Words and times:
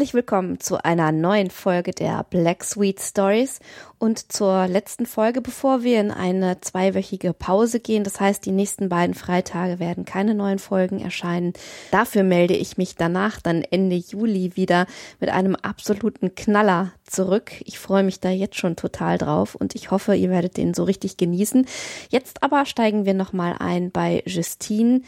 Herzlich 0.00 0.14
willkommen 0.14 0.58
zu 0.60 0.82
einer 0.82 1.12
neuen 1.12 1.50
Folge 1.50 1.90
der 1.90 2.24
Black 2.24 2.64
Sweet 2.64 3.02
Stories 3.02 3.60
und 3.98 4.32
zur 4.32 4.66
letzten 4.66 5.04
Folge, 5.04 5.42
bevor 5.42 5.82
wir 5.82 6.00
in 6.00 6.10
eine 6.10 6.58
zweiwöchige 6.62 7.34
Pause 7.34 7.80
gehen. 7.80 8.02
Das 8.02 8.18
heißt, 8.18 8.46
die 8.46 8.50
nächsten 8.50 8.88
beiden 8.88 9.14
Freitage 9.14 9.78
werden 9.78 10.06
keine 10.06 10.34
neuen 10.34 10.58
Folgen 10.58 11.00
erscheinen. 11.00 11.52
Dafür 11.90 12.22
melde 12.22 12.56
ich 12.56 12.78
mich 12.78 12.96
danach 12.96 13.42
dann 13.42 13.60
Ende 13.60 13.96
Juli 13.96 14.56
wieder 14.56 14.86
mit 15.20 15.28
einem 15.28 15.54
absoluten 15.54 16.34
Knaller 16.34 16.92
zurück. 17.04 17.52
Ich 17.66 17.78
freue 17.78 18.02
mich 18.02 18.20
da 18.20 18.30
jetzt 18.30 18.56
schon 18.56 18.76
total 18.76 19.18
drauf 19.18 19.54
und 19.54 19.74
ich 19.74 19.90
hoffe, 19.90 20.14
ihr 20.14 20.30
werdet 20.30 20.56
den 20.56 20.72
so 20.72 20.84
richtig 20.84 21.18
genießen. 21.18 21.66
Jetzt 22.08 22.42
aber 22.42 22.64
steigen 22.64 23.04
wir 23.04 23.12
nochmal 23.12 23.56
ein 23.58 23.90
bei 23.90 24.22
Justine 24.24 25.02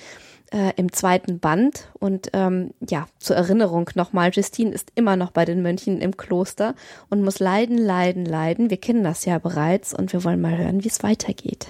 äh, 0.53 0.73
im 0.77 0.93
zweiten 0.93 1.39
Band. 1.39 1.89
Und 1.99 2.31
ähm, 2.33 2.73
ja, 2.89 3.07
zur 3.19 3.37
Erinnerung 3.37 3.91
nochmal, 3.95 4.31
Justine 4.33 4.73
ist 4.73 4.93
immer 4.95 5.17
noch 5.17 5.31
bei 5.31 5.45
den 5.45 5.63
Mönchen 5.63 6.01
im 6.01 6.17
Kloster 6.17 6.75
und 7.11 7.23
muss 7.23 7.39
leiden, 7.39 7.79
leiden, 7.79 8.25
leiden. 8.25 8.71
Wir 8.71 8.77
kennen 8.77 9.05
das 9.05 9.25
ja 9.25 9.39
bereits 9.39 9.95
und 9.95 10.13
wir 10.13 10.25
wollen 10.25 10.41
mal 10.41 10.57
hören, 10.57 10.85
wie 10.85 10.89
es 10.89 11.03
weitergeht. 11.03 11.69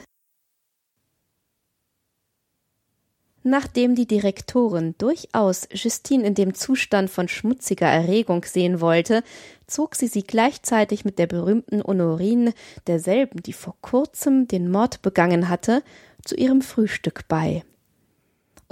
Nachdem 3.45 3.97
die 3.97 4.07
Direktorin 4.07 4.95
durchaus 4.99 5.69
Justine 5.73 6.25
in 6.25 6.35
dem 6.35 6.55
Zustand 6.55 7.11
von 7.11 7.27
schmutziger 7.27 7.89
Erregung 7.89 8.45
sehen 8.45 8.81
wollte, 8.81 9.25
zog 9.67 9.97
sie 9.97 10.07
sie 10.07 10.23
gleichzeitig 10.23 11.05
mit 11.05 11.19
der 11.19 11.27
berühmten 11.27 11.83
Honorine, 11.83 12.55
derselben, 12.87 13.43
die 13.43 13.53
vor 13.53 13.75
kurzem 13.81 14.47
den 14.47 14.71
Mord 14.71 15.03
begangen 15.03 15.49
hatte, 15.49 15.83
zu 16.25 16.37
ihrem 16.37 16.63
Frühstück 16.63 17.27
bei. 17.27 17.65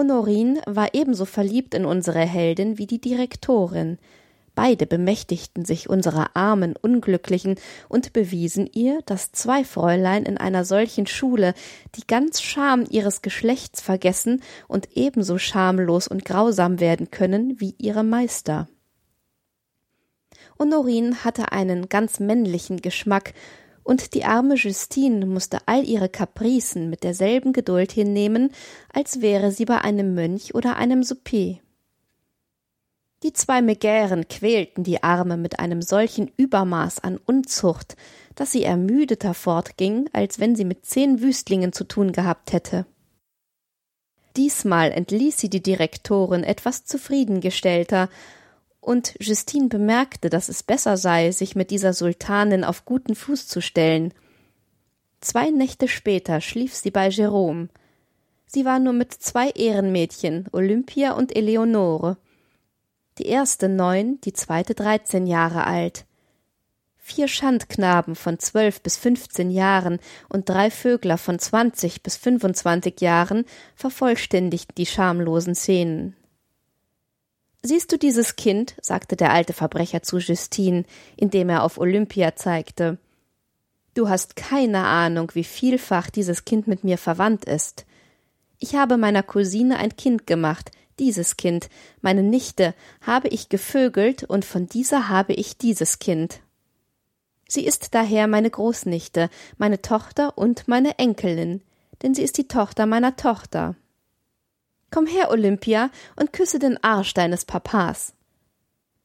Honorine 0.00 0.62
war 0.64 0.94
ebenso 0.94 1.26
verliebt 1.26 1.74
in 1.74 1.84
unsere 1.84 2.20
Heldin 2.20 2.78
wie 2.78 2.86
die 2.86 3.02
Direktorin. 3.02 3.98
Beide 4.54 4.86
bemächtigten 4.86 5.66
sich 5.66 5.90
unserer 5.90 6.34
armen 6.34 6.74
Unglücklichen 6.74 7.56
und 7.90 8.14
bewiesen 8.14 8.66
ihr, 8.72 9.02
dass 9.04 9.32
zwei 9.32 9.62
Fräulein 9.62 10.22
in 10.22 10.38
einer 10.38 10.64
solchen 10.64 11.06
Schule 11.06 11.52
die 11.96 12.06
ganz 12.06 12.40
Scham 12.40 12.86
ihres 12.88 13.20
Geschlechts 13.20 13.82
vergessen 13.82 14.42
und 14.68 14.88
ebenso 14.96 15.36
schamlos 15.36 16.08
und 16.08 16.24
grausam 16.24 16.80
werden 16.80 17.10
können 17.10 17.60
wie 17.60 17.74
ihre 17.76 18.02
Meister. 18.02 18.68
Honorine 20.58 21.24
hatte 21.24 21.52
einen 21.52 21.90
ganz 21.90 22.20
männlichen 22.20 22.80
Geschmack 22.80 23.34
und 23.82 24.14
die 24.14 24.24
arme 24.24 24.54
Justine 24.54 25.26
musste 25.26 25.58
all 25.66 25.84
ihre 25.84 26.08
Kapricen 26.08 26.90
mit 26.90 27.02
derselben 27.02 27.52
Geduld 27.52 27.92
hinnehmen, 27.92 28.50
als 28.92 29.20
wäre 29.20 29.52
sie 29.52 29.64
bei 29.64 29.78
einem 29.78 30.14
Mönch 30.14 30.54
oder 30.54 30.76
einem 30.76 31.02
Souper. 31.02 31.58
Die 33.22 33.32
zwei 33.34 33.60
Megären 33.60 34.28
quälten 34.28 34.82
die 34.82 35.02
Arme 35.02 35.36
mit 35.36 35.58
einem 35.58 35.82
solchen 35.82 36.30
Übermaß 36.36 37.00
an 37.00 37.18
Unzucht, 37.18 37.96
dass 38.34 38.52
sie 38.52 38.64
ermüdeter 38.64 39.34
fortging, 39.34 40.08
als 40.14 40.40
wenn 40.40 40.56
sie 40.56 40.64
mit 40.64 40.86
zehn 40.86 41.20
Wüstlingen 41.20 41.74
zu 41.74 41.84
tun 41.84 42.12
gehabt 42.12 42.52
hätte. 42.52 42.86
Diesmal 44.36 44.92
entließ 44.92 45.38
sie 45.38 45.50
die 45.50 45.62
Direktorin 45.62 46.44
etwas 46.44 46.84
zufriedengestellter 46.84 48.08
und 48.80 49.14
Justine 49.20 49.68
bemerkte, 49.68 50.30
dass 50.30 50.48
es 50.48 50.62
besser 50.62 50.96
sei, 50.96 51.30
sich 51.32 51.54
mit 51.54 51.70
dieser 51.70 51.92
Sultanin 51.92 52.64
auf 52.64 52.84
guten 52.84 53.14
Fuß 53.14 53.46
zu 53.46 53.60
stellen. 53.60 54.14
Zwei 55.20 55.50
Nächte 55.50 55.86
später 55.86 56.40
schlief 56.40 56.74
sie 56.74 56.90
bei 56.90 57.08
Jerome. 57.08 57.68
Sie 58.46 58.64
war 58.64 58.78
nur 58.78 58.94
mit 58.94 59.12
zwei 59.12 59.50
Ehrenmädchen, 59.50 60.48
Olympia 60.52 61.12
und 61.12 61.36
Eleonore. 61.36 62.16
Die 63.18 63.26
erste 63.26 63.68
neun, 63.68 64.20
die 64.22 64.32
zweite 64.32 64.74
dreizehn 64.74 65.26
Jahre 65.26 65.66
alt. 65.66 66.06
Vier 66.96 67.28
Schandknaben 67.28 68.14
von 68.14 68.38
zwölf 68.38 68.82
bis 68.82 68.96
fünfzehn 68.96 69.50
Jahren 69.50 69.98
und 70.28 70.48
drei 70.48 70.70
Vögler 70.70 71.18
von 71.18 71.38
zwanzig 71.38 72.02
bis 72.02 72.16
fünfundzwanzig 72.16 73.00
Jahren 73.00 73.44
vervollständigten 73.74 74.74
die 74.76 74.86
schamlosen 74.86 75.54
Szenen. 75.54 76.16
Siehst 77.62 77.92
du 77.92 77.98
dieses 77.98 78.36
Kind? 78.36 78.74
sagte 78.80 79.16
der 79.16 79.32
alte 79.32 79.52
Verbrecher 79.52 80.02
zu 80.02 80.18
Justine, 80.18 80.84
indem 81.16 81.50
er 81.50 81.62
auf 81.62 81.78
Olympia 81.78 82.34
zeigte. 82.34 82.98
Du 83.94 84.08
hast 84.08 84.36
keine 84.36 84.84
Ahnung, 84.84 85.32
wie 85.34 85.44
vielfach 85.44 86.10
dieses 86.10 86.44
Kind 86.44 86.66
mit 86.66 86.84
mir 86.84 86.96
verwandt 86.96 87.44
ist. 87.44 87.84
Ich 88.58 88.74
habe 88.74 88.96
meiner 88.96 89.22
Cousine 89.22 89.78
ein 89.78 89.96
Kind 89.96 90.26
gemacht, 90.26 90.70
dieses 90.98 91.36
Kind, 91.36 91.68
meine 92.00 92.22
Nichte, 92.22 92.74
habe 93.00 93.28
ich 93.28 93.48
gevögelt, 93.48 94.24
und 94.24 94.44
von 94.44 94.66
dieser 94.66 95.08
habe 95.08 95.32
ich 95.32 95.58
dieses 95.58 95.98
Kind. 95.98 96.40
Sie 97.48 97.64
ist 97.64 97.94
daher 97.94 98.28
meine 98.28 98.50
Großnichte, 98.50 99.28
meine 99.58 99.82
Tochter 99.82 100.38
und 100.38 100.68
meine 100.68 100.98
Enkelin, 100.98 101.62
denn 102.02 102.14
sie 102.14 102.22
ist 102.22 102.38
die 102.38 102.48
Tochter 102.48 102.86
meiner 102.86 103.16
Tochter. 103.16 103.74
Komm 104.90 105.06
her, 105.06 105.30
Olympia, 105.30 105.90
und 106.16 106.32
küsse 106.32 106.58
den 106.58 106.82
Arsch 106.82 107.14
deines 107.14 107.44
Papas. 107.44 108.14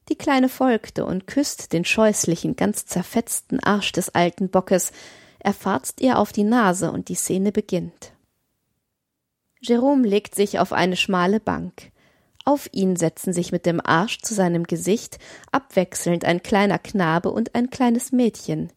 Die 0.08 0.16
Kleine 0.16 0.48
folgte 0.48 1.04
und 1.04 1.26
küsst 1.26 1.72
den 1.72 1.84
scheußlichen, 1.84 2.56
ganz 2.56 2.86
zerfetzten 2.86 3.60
Arsch 3.60 3.92
des 3.92 4.14
alten 4.14 4.48
Bockes. 4.50 4.92
Er 5.38 5.52
farzt 5.52 6.00
ihr 6.00 6.18
auf 6.18 6.32
die 6.32 6.44
Nase 6.44 6.92
und 6.92 7.08
die 7.08 7.14
Szene 7.14 7.52
beginnt. 7.52 8.12
Jerome 9.60 10.06
legt 10.06 10.34
sich 10.34 10.58
auf 10.58 10.72
eine 10.72 10.96
schmale 10.96 11.40
Bank. 11.40 11.90
Auf 12.44 12.68
ihn 12.70 12.94
setzen 12.94 13.32
sich 13.32 13.50
mit 13.50 13.66
dem 13.66 13.84
Arsch 13.84 14.20
zu 14.20 14.32
seinem 14.32 14.64
Gesicht 14.64 15.18
abwechselnd 15.50 16.24
ein 16.24 16.42
kleiner 16.42 16.78
Knabe 16.78 17.32
und 17.32 17.56
ein 17.56 17.70
kleines 17.70 18.12
Mädchen. 18.12 18.72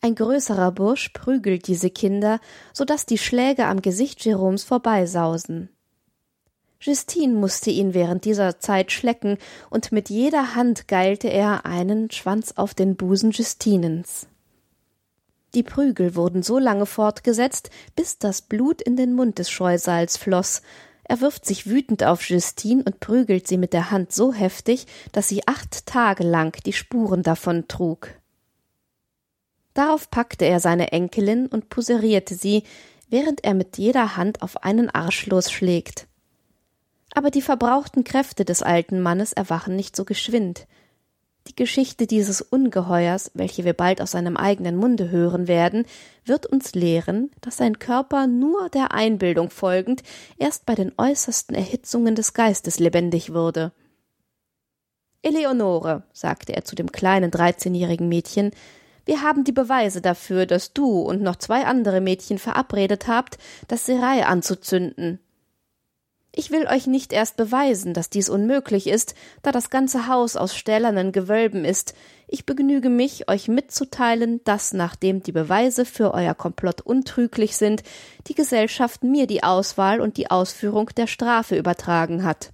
Ein 0.00 0.14
größerer 0.14 0.72
Bursch 0.72 1.10
prügelt 1.10 1.66
diese 1.66 1.90
Kinder, 1.90 2.40
so 2.72 2.86
dass 2.86 3.04
die 3.04 3.18
Schläge 3.18 3.66
am 3.66 3.82
Gesicht 3.82 4.24
Jeroms 4.24 4.64
vorbeisausen. 4.64 5.68
Justine 6.82 7.32
musste 7.32 7.70
ihn 7.70 7.94
während 7.94 8.24
dieser 8.24 8.58
Zeit 8.58 8.90
schlecken, 8.90 9.38
und 9.70 9.92
mit 9.92 10.10
jeder 10.10 10.56
Hand 10.56 10.88
geilte 10.88 11.28
er 11.28 11.64
einen 11.64 12.10
Schwanz 12.10 12.54
auf 12.56 12.74
den 12.74 12.96
Busen 12.96 13.30
Justinens. 13.30 14.26
Die 15.54 15.62
Prügel 15.62 16.16
wurden 16.16 16.42
so 16.42 16.58
lange 16.58 16.86
fortgesetzt, 16.86 17.70
bis 17.94 18.18
das 18.18 18.42
Blut 18.42 18.82
in 18.82 18.96
den 18.96 19.14
Mund 19.14 19.38
des 19.38 19.48
Scheusals 19.48 20.16
floß. 20.16 20.62
Er 21.04 21.20
wirft 21.20 21.46
sich 21.46 21.68
wütend 21.68 22.02
auf 22.02 22.28
Justine 22.28 22.82
und 22.82 22.98
prügelt 22.98 23.46
sie 23.46 23.58
mit 23.58 23.72
der 23.72 23.92
Hand 23.92 24.12
so 24.12 24.32
heftig, 24.32 24.86
dass 25.12 25.28
sie 25.28 25.46
acht 25.46 25.86
Tage 25.86 26.24
lang 26.24 26.60
die 26.64 26.72
Spuren 26.72 27.22
davon 27.22 27.68
trug. 27.68 28.08
Darauf 29.74 30.10
packte 30.10 30.46
er 30.46 30.58
seine 30.58 30.90
Enkelin 30.90 31.46
und 31.46 31.68
poserierte 31.68 32.34
sie, 32.34 32.64
während 33.08 33.44
er 33.44 33.54
mit 33.54 33.78
jeder 33.78 34.16
Hand 34.16 34.42
auf 34.42 34.64
einen 34.64 34.90
Arsch 34.90 35.26
losschlägt. 35.26 36.08
Aber 37.14 37.30
die 37.30 37.42
verbrauchten 37.42 38.04
Kräfte 38.04 38.44
des 38.44 38.62
alten 38.62 39.00
Mannes 39.00 39.32
erwachen 39.32 39.76
nicht 39.76 39.94
so 39.96 40.04
geschwind. 40.04 40.66
Die 41.48 41.56
Geschichte 41.56 42.06
dieses 42.06 42.40
Ungeheuers, 42.40 43.32
welche 43.34 43.64
wir 43.64 43.72
bald 43.72 44.00
aus 44.00 44.12
seinem 44.12 44.36
eigenen 44.36 44.76
Munde 44.76 45.10
hören 45.10 45.48
werden, 45.48 45.84
wird 46.24 46.46
uns 46.46 46.74
lehren, 46.74 47.30
dass 47.40 47.56
sein 47.56 47.78
Körper 47.80 48.28
nur 48.28 48.68
der 48.68 48.92
Einbildung 48.92 49.50
folgend 49.50 50.02
erst 50.38 50.66
bei 50.66 50.74
den 50.74 50.92
äußersten 50.96 51.56
Erhitzungen 51.56 52.14
des 52.14 52.32
Geistes 52.32 52.78
lebendig 52.78 53.34
wurde. 53.34 53.72
Eleonore, 55.20 56.04
sagte 56.12 56.54
er 56.54 56.64
zu 56.64 56.76
dem 56.76 56.92
kleinen 56.92 57.30
dreizehnjährigen 57.30 58.08
Mädchen, 58.08 58.52
wir 59.04 59.22
haben 59.22 59.42
die 59.42 59.52
Beweise 59.52 60.00
dafür, 60.00 60.46
dass 60.46 60.72
du 60.72 61.00
und 61.00 61.22
noch 61.22 61.36
zwei 61.36 61.64
andere 61.64 62.00
Mädchen 62.00 62.38
verabredet 62.38 63.08
habt, 63.08 63.38
das 63.66 63.84
Serai 63.84 64.24
anzuzünden. 64.24 65.18
Ich 66.34 66.50
will 66.50 66.66
euch 66.66 66.86
nicht 66.86 67.12
erst 67.12 67.36
beweisen, 67.36 67.92
dass 67.92 68.08
dies 68.08 68.30
unmöglich 68.30 68.86
ist, 68.86 69.14
da 69.42 69.52
das 69.52 69.68
ganze 69.68 70.06
Haus 70.06 70.34
aus 70.36 70.56
stählernen 70.56 71.12
Gewölben 71.12 71.66
ist. 71.66 71.92
Ich 72.26 72.46
begnüge 72.46 72.88
mich, 72.88 73.28
euch 73.28 73.48
mitzuteilen, 73.48 74.42
dass, 74.44 74.72
nachdem 74.72 75.22
die 75.22 75.32
Beweise 75.32 75.84
für 75.84 76.14
euer 76.14 76.34
Komplott 76.34 76.80
untrüglich 76.80 77.58
sind, 77.58 77.82
die 78.28 78.34
Gesellschaft 78.34 79.02
mir 79.04 79.26
die 79.26 79.42
Auswahl 79.42 80.00
und 80.00 80.16
die 80.16 80.30
Ausführung 80.30 80.88
der 80.96 81.06
Strafe 81.06 81.58
übertragen 81.58 82.24
hat. 82.24 82.52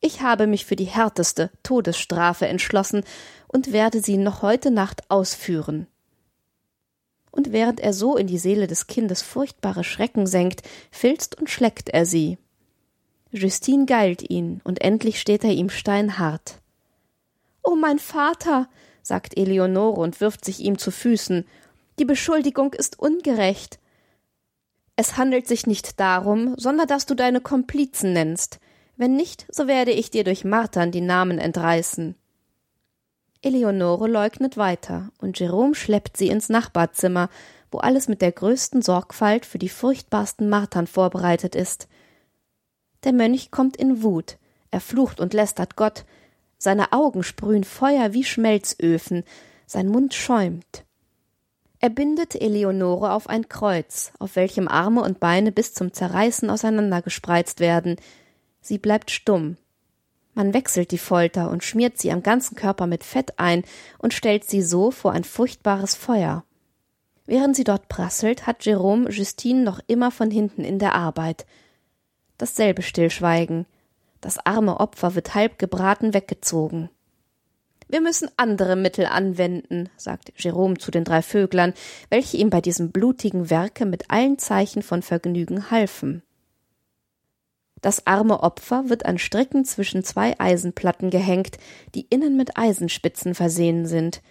Ich 0.00 0.20
habe 0.20 0.46
mich 0.46 0.64
für 0.64 0.76
die 0.76 0.84
härteste 0.84 1.50
Todesstrafe 1.64 2.46
entschlossen 2.46 3.02
und 3.48 3.72
werde 3.72 4.00
sie 4.00 4.16
noch 4.16 4.42
heute 4.42 4.70
Nacht 4.70 5.10
ausführen. 5.10 5.88
Und 7.32 7.50
während 7.50 7.80
er 7.80 7.92
so 7.92 8.16
in 8.16 8.28
die 8.28 8.38
Seele 8.38 8.68
des 8.68 8.86
Kindes 8.86 9.22
furchtbare 9.22 9.82
Schrecken 9.82 10.28
senkt, 10.28 10.62
filzt 10.92 11.36
und 11.40 11.50
schleckt 11.50 11.88
er 11.88 12.06
sie. 12.06 12.38
Justine 13.34 13.84
geilt 13.84 14.30
ihn, 14.30 14.60
und 14.62 14.80
endlich 14.80 15.20
steht 15.20 15.42
er 15.42 15.50
ihm 15.50 15.68
steinhart. 15.68 16.60
Oh, 17.64 17.74
mein 17.74 17.98
Vater, 17.98 18.68
sagt 19.02 19.36
Eleonore 19.36 20.00
und 20.00 20.20
wirft 20.20 20.44
sich 20.44 20.60
ihm 20.60 20.78
zu 20.78 20.92
Füßen, 20.92 21.44
die 21.98 22.04
Beschuldigung 22.04 22.72
ist 22.72 22.98
ungerecht. 22.98 23.80
Es 24.94 25.16
handelt 25.16 25.48
sich 25.48 25.66
nicht 25.66 25.98
darum, 25.98 26.54
sondern 26.56 26.86
dass 26.86 27.06
du 27.06 27.14
deine 27.14 27.40
Komplizen 27.40 28.12
nennst. 28.12 28.60
Wenn 28.96 29.16
nicht, 29.16 29.46
so 29.48 29.66
werde 29.66 29.90
ich 29.90 30.12
dir 30.12 30.22
durch 30.22 30.44
Martern 30.44 30.92
die 30.92 31.00
Namen 31.00 31.38
entreißen. 31.38 32.14
Eleonore 33.42 34.08
leugnet 34.08 34.56
weiter, 34.56 35.10
und 35.18 35.40
Jerome 35.40 35.74
schleppt 35.74 36.16
sie 36.16 36.28
ins 36.28 36.48
Nachbarzimmer, 36.48 37.28
wo 37.72 37.78
alles 37.78 38.06
mit 38.06 38.22
der 38.22 38.30
größten 38.30 38.80
Sorgfalt 38.80 39.44
für 39.44 39.58
die 39.58 39.68
furchtbarsten 39.68 40.48
Martern 40.48 40.86
vorbereitet 40.86 41.56
ist. 41.56 41.88
Der 43.04 43.12
Mönch 43.12 43.50
kommt 43.50 43.76
in 43.76 44.02
Wut, 44.02 44.38
er 44.70 44.80
flucht 44.80 45.20
und 45.20 45.34
lästert 45.34 45.76
Gott, 45.76 46.04
seine 46.58 46.92
Augen 46.92 47.22
sprühen 47.22 47.64
Feuer 47.64 48.12
wie 48.14 48.24
Schmelzöfen, 48.24 49.24
sein 49.66 49.88
Mund 49.88 50.14
schäumt. 50.14 50.84
Er 51.80 51.90
bindet 51.90 52.34
Eleonore 52.34 53.12
auf 53.12 53.28
ein 53.28 53.48
Kreuz, 53.48 54.12
auf 54.18 54.36
welchem 54.36 54.68
Arme 54.68 55.02
und 55.02 55.20
Beine 55.20 55.52
bis 55.52 55.74
zum 55.74 55.92
Zerreißen 55.92 56.48
auseinandergespreizt 56.48 57.60
werden. 57.60 57.96
Sie 58.62 58.78
bleibt 58.78 59.10
stumm. 59.10 59.58
Man 60.32 60.54
wechselt 60.54 60.90
die 60.90 60.98
Folter 60.98 61.50
und 61.50 61.62
schmiert 61.62 61.98
sie 61.98 62.10
am 62.10 62.22
ganzen 62.22 62.56
Körper 62.56 62.86
mit 62.86 63.04
Fett 63.04 63.38
ein 63.38 63.64
und 63.98 64.14
stellt 64.14 64.44
sie 64.44 64.62
so 64.62 64.90
vor 64.90 65.12
ein 65.12 65.24
furchtbares 65.24 65.94
Feuer. 65.94 66.44
Während 67.26 67.54
sie 67.54 67.64
dort 67.64 67.88
prasselt, 67.88 68.46
hat 68.46 68.64
Jerome 68.64 69.10
Justine 69.10 69.62
noch 69.62 69.80
immer 69.86 70.10
von 70.10 70.30
hinten 70.30 70.64
in 70.64 70.78
der 70.78 70.94
Arbeit. 70.94 71.44
Dasselbe 72.38 72.82
Stillschweigen. 72.82 73.66
Das 74.20 74.44
arme 74.44 74.80
Opfer 74.80 75.14
wird 75.14 75.34
halb 75.34 75.58
gebraten 75.58 76.14
weggezogen. 76.14 76.90
Wir 77.88 78.00
müssen 78.00 78.30
andere 78.36 78.76
Mittel 78.76 79.06
anwenden, 79.06 79.90
sagte 79.96 80.32
Jerome 80.36 80.78
zu 80.78 80.90
den 80.90 81.04
drei 81.04 81.22
Vöglern, 81.22 81.74
welche 82.08 82.38
ihm 82.38 82.50
bei 82.50 82.60
diesem 82.60 82.90
blutigen 82.90 83.50
Werke 83.50 83.86
mit 83.86 84.10
allen 84.10 84.38
Zeichen 84.38 84.82
von 84.82 85.02
Vergnügen 85.02 85.70
halfen. 85.70 86.22
Das 87.82 88.06
arme 88.06 88.42
Opfer 88.42 88.88
wird 88.88 89.04
an 89.04 89.18
Stricken 89.18 89.66
zwischen 89.66 90.02
zwei 90.02 90.40
Eisenplatten 90.40 91.10
gehängt, 91.10 91.58
die 91.94 92.06
innen 92.08 92.34
mit 92.36 92.56
Eisenspitzen 92.56 93.34
versehen 93.34 93.86
sind. 93.86 94.22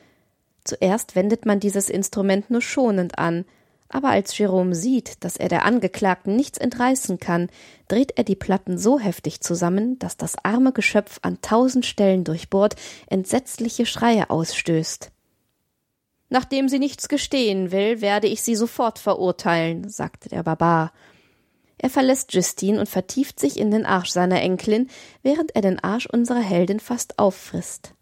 Zuerst 0.63 1.15
wendet 1.15 1.45
man 1.45 1.59
dieses 1.59 1.87
Instrument 1.87 2.49
nur 2.49 2.61
schonend 2.61 3.19
an, 3.19 3.45
aber 3.93 4.09
als 4.09 4.35
Jerome 4.37 4.73
sieht, 4.73 5.23
dass 5.23 5.37
er 5.37 5.49
der 5.49 5.65
Angeklagten 5.65 6.35
nichts 6.35 6.57
entreißen 6.57 7.19
kann, 7.19 7.49
dreht 7.87 8.17
er 8.17 8.23
die 8.23 8.35
Platten 8.35 8.79
so 8.79 8.99
heftig 8.99 9.41
zusammen, 9.41 9.99
dass 9.99 10.17
das 10.17 10.35
arme 10.43 10.71
Geschöpf 10.73 11.19
an 11.21 11.39
tausend 11.41 11.85
Stellen 11.85 12.23
durchbohrt 12.23 12.75
entsetzliche 13.07 13.85
Schreie 13.85 14.31
ausstößt. 14.31 15.11
Nachdem 16.29 16.69
sie 16.69 16.79
nichts 16.79 17.07
gestehen 17.07 17.71
will, 17.71 18.01
werde 18.01 18.25
ich 18.25 18.41
sie 18.41 18.55
sofort 18.55 18.97
verurteilen, 18.97 19.87
sagte 19.87 20.29
der 20.29 20.41
Barbar. 20.41 20.91
Er 21.77 21.91
verlässt 21.91 22.33
Justine 22.33 22.79
und 22.79 22.89
vertieft 22.89 23.39
sich 23.39 23.59
in 23.59 23.69
den 23.69 23.85
Arsch 23.85 24.09
seiner 24.09 24.41
Enkelin, 24.41 24.89
während 25.21 25.55
er 25.55 25.61
den 25.61 25.83
Arsch 25.83 26.07
unserer 26.07 26.41
Heldin 26.41 26.79
fast 26.79 27.19
auffrisst. 27.19 27.93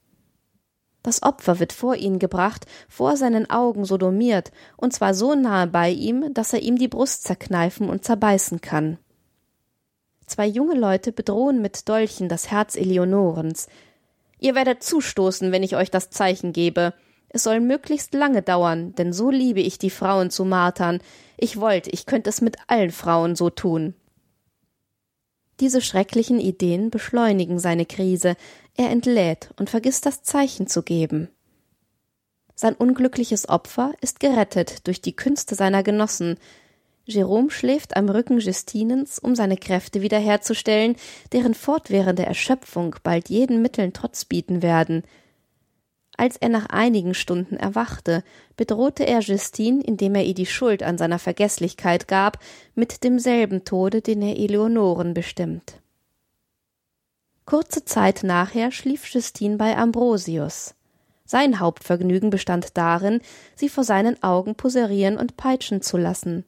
Das 1.03 1.23
Opfer 1.23 1.59
wird 1.59 1.73
vor 1.73 1.95
ihn 1.95 2.19
gebracht, 2.19 2.65
vor 2.87 3.17
seinen 3.17 3.49
Augen 3.49 3.85
sodomiert, 3.85 4.51
und 4.77 4.93
zwar 4.93 5.13
so 5.13 5.33
nahe 5.33 5.67
bei 5.67 5.89
ihm, 5.89 6.33
dass 6.33 6.53
er 6.53 6.61
ihm 6.61 6.77
die 6.77 6.87
Brust 6.87 7.23
zerkneifen 7.23 7.89
und 7.89 8.05
zerbeißen 8.05 8.61
kann. 8.61 8.97
Zwei 10.27 10.45
junge 10.45 10.75
Leute 10.75 11.11
bedrohen 11.11 11.61
mit 11.61 11.89
Dolchen 11.89 12.29
das 12.29 12.51
Herz 12.51 12.75
Eleonorens. 12.75 13.67
Ihr 14.39 14.55
werdet 14.55 14.83
zustoßen, 14.83 15.51
wenn 15.51 15.63
ich 15.63 15.75
euch 15.75 15.91
das 15.91 16.09
Zeichen 16.09 16.53
gebe. 16.53 16.93
Es 17.29 17.43
soll 17.43 17.59
möglichst 17.59 18.13
lange 18.13 18.41
dauern, 18.41 18.93
denn 18.95 19.11
so 19.11 19.29
liebe 19.29 19.59
ich 19.59 19.77
die 19.77 19.89
Frauen 19.89 20.29
zu 20.29 20.45
martern. 20.45 20.99
Ich 21.37 21.59
wollt, 21.59 21.87
ich 21.87 22.05
könnte 22.05 22.29
es 22.29 22.41
mit 22.41 22.57
allen 22.67 22.91
Frauen 22.91 23.35
so 23.35 23.49
tun. 23.49 23.93
Diese 25.61 25.79
schrecklichen 25.79 26.39
Ideen 26.39 26.89
beschleunigen 26.89 27.59
seine 27.59 27.85
Krise, 27.85 28.35
er 28.75 28.89
entlädt 28.89 29.51
und 29.57 29.69
vergisst 29.69 30.07
das 30.07 30.23
Zeichen 30.23 30.65
zu 30.65 30.81
geben. 30.81 31.29
Sein 32.55 32.73
unglückliches 32.73 33.47
Opfer 33.47 33.93
ist 34.01 34.19
gerettet 34.19 34.87
durch 34.87 35.01
die 35.01 35.15
Künste 35.15 35.53
seiner 35.53 35.83
Genossen. 35.83 36.37
Jerome 37.05 37.51
schläft 37.51 37.95
am 37.95 38.09
Rücken 38.09 38.39
Justinens, 38.39 39.19
um 39.19 39.35
seine 39.35 39.55
Kräfte 39.55 40.01
wiederherzustellen, 40.01 40.95
deren 41.31 41.53
fortwährende 41.53 42.25
Erschöpfung 42.25 42.95
bald 43.03 43.29
jeden 43.29 43.61
Mitteln 43.61 43.93
Trotz 43.93 44.25
bieten 44.25 44.63
werden. 44.63 45.03
Als 46.21 46.37
er 46.37 46.49
nach 46.49 46.67
einigen 46.67 47.15
Stunden 47.15 47.55
erwachte, 47.55 48.23
bedrohte 48.55 49.07
er 49.07 49.21
Justine, 49.21 49.81
indem 49.83 50.13
er 50.13 50.23
ihr 50.23 50.35
die 50.35 50.45
Schuld 50.45 50.83
an 50.83 50.99
seiner 50.99 51.17
Vergeßlichkeit 51.17 52.07
gab, 52.07 52.37
mit 52.75 53.03
demselben 53.03 53.65
Tode, 53.65 54.03
den 54.03 54.21
er 54.21 54.37
Eleonoren 54.37 55.15
bestimmt. 55.15 55.81
Kurze 57.45 57.85
Zeit 57.85 58.21
nachher 58.21 58.71
schlief 58.71 59.07
Justine 59.07 59.57
bei 59.57 59.75
Ambrosius. 59.75 60.75
Sein 61.25 61.59
Hauptvergnügen 61.59 62.29
bestand 62.29 62.77
darin, 62.77 63.21
sie 63.55 63.67
vor 63.67 63.83
seinen 63.83 64.21
Augen 64.21 64.53
poserieren 64.53 65.17
und 65.17 65.37
peitschen 65.37 65.81
zu 65.81 65.97
lassen. 65.97 66.45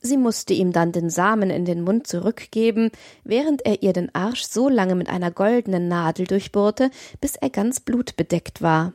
Sie 0.00 0.16
musste 0.16 0.54
ihm 0.54 0.72
dann 0.72 0.92
den 0.92 1.10
Samen 1.10 1.50
in 1.50 1.66
den 1.66 1.82
Mund 1.82 2.06
zurückgeben, 2.06 2.90
während 3.22 3.66
er 3.66 3.82
ihr 3.82 3.92
den 3.92 4.14
Arsch 4.14 4.44
so 4.44 4.68
lange 4.68 4.94
mit 4.94 5.10
einer 5.10 5.30
goldenen 5.30 5.88
Nadel 5.88 6.26
durchbohrte, 6.26 6.90
bis 7.20 7.36
er 7.36 7.50
ganz 7.50 7.80
blutbedeckt 7.80 8.62
war. 8.62 8.94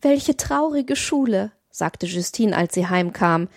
Welche 0.00 0.36
traurige 0.36 0.96
Schule, 0.96 1.52
sagte 1.70 2.06
Justine, 2.06 2.56
als 2.56 2.74
sie 2.74 2.86
heimkam. 2.86 3.48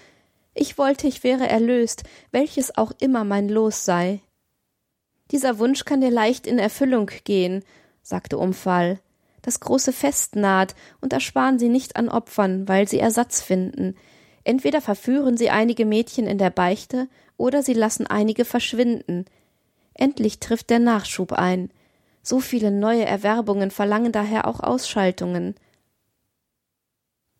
Ich 0.53 0.77
wollte, 0.77 1.07
ich 1.07 1.23
wäre 1.23 1.47
erlöst, 1.47 2.03
welches 2.31 2.77
auch 2.77 2.91
immer 2.99 3.23
mein 3.23 3.47
Los 3.47 3.85
sei. 3.85 4.21
Dieser 5.31 5.59
Wunsch 5.59 5.85
kann 5.85 6.01
dir 6.01 6.11
leicht 6.11 6.47
in 6.47 6.59
Erfüllung 6.59 7.09
gehen, 7.23 7.63
sagte 8.01 8.37
Umfall. 8.37 8.99
Das 9.41 9.59
große 9.59 9.93
Fest 9.93 10.35
naht, 10.35 10.75
und 10.99 11.13
ersparen 11.13 11.59
Sie 11.59 11.69
nicht 11.69 11.95
an 11.95 12.09
Opfern, 12.09 12.67
weil 12.67 12.87
Sie 12.87 12.99
Ersatz 12.99 13.41
finden. 13.41 13.95
Entweder 14.47 14.79
verführen 14.79 15.35
Sie 15.35 15.49
einige 15.49 15.85
Mädchen 15.85 16.25
in 16.25 16.37
der 16.37 16.51
Beichte, 16.51 17.09
oder 17.35 17.63
Sie 17.63 17.73
lassen 17.73 18.07
einige 18.07 18.45
verschwinden. 18.45 19.25
Endlich 19.93 20.39
trifft 20.39 20.69
der 20.69 20.79
Nachschub 20.79 21.33
ein. 21.33 21.69
So 22.23 22.39
viele 22.39 22.71
neue 22.71 23.03
Erwerbungen 23.03 23.71
verlangen 23.71 24.13
daher 24.13 24.47
auch 24.47 24.61
Ausschaltungen. 24.61 25.55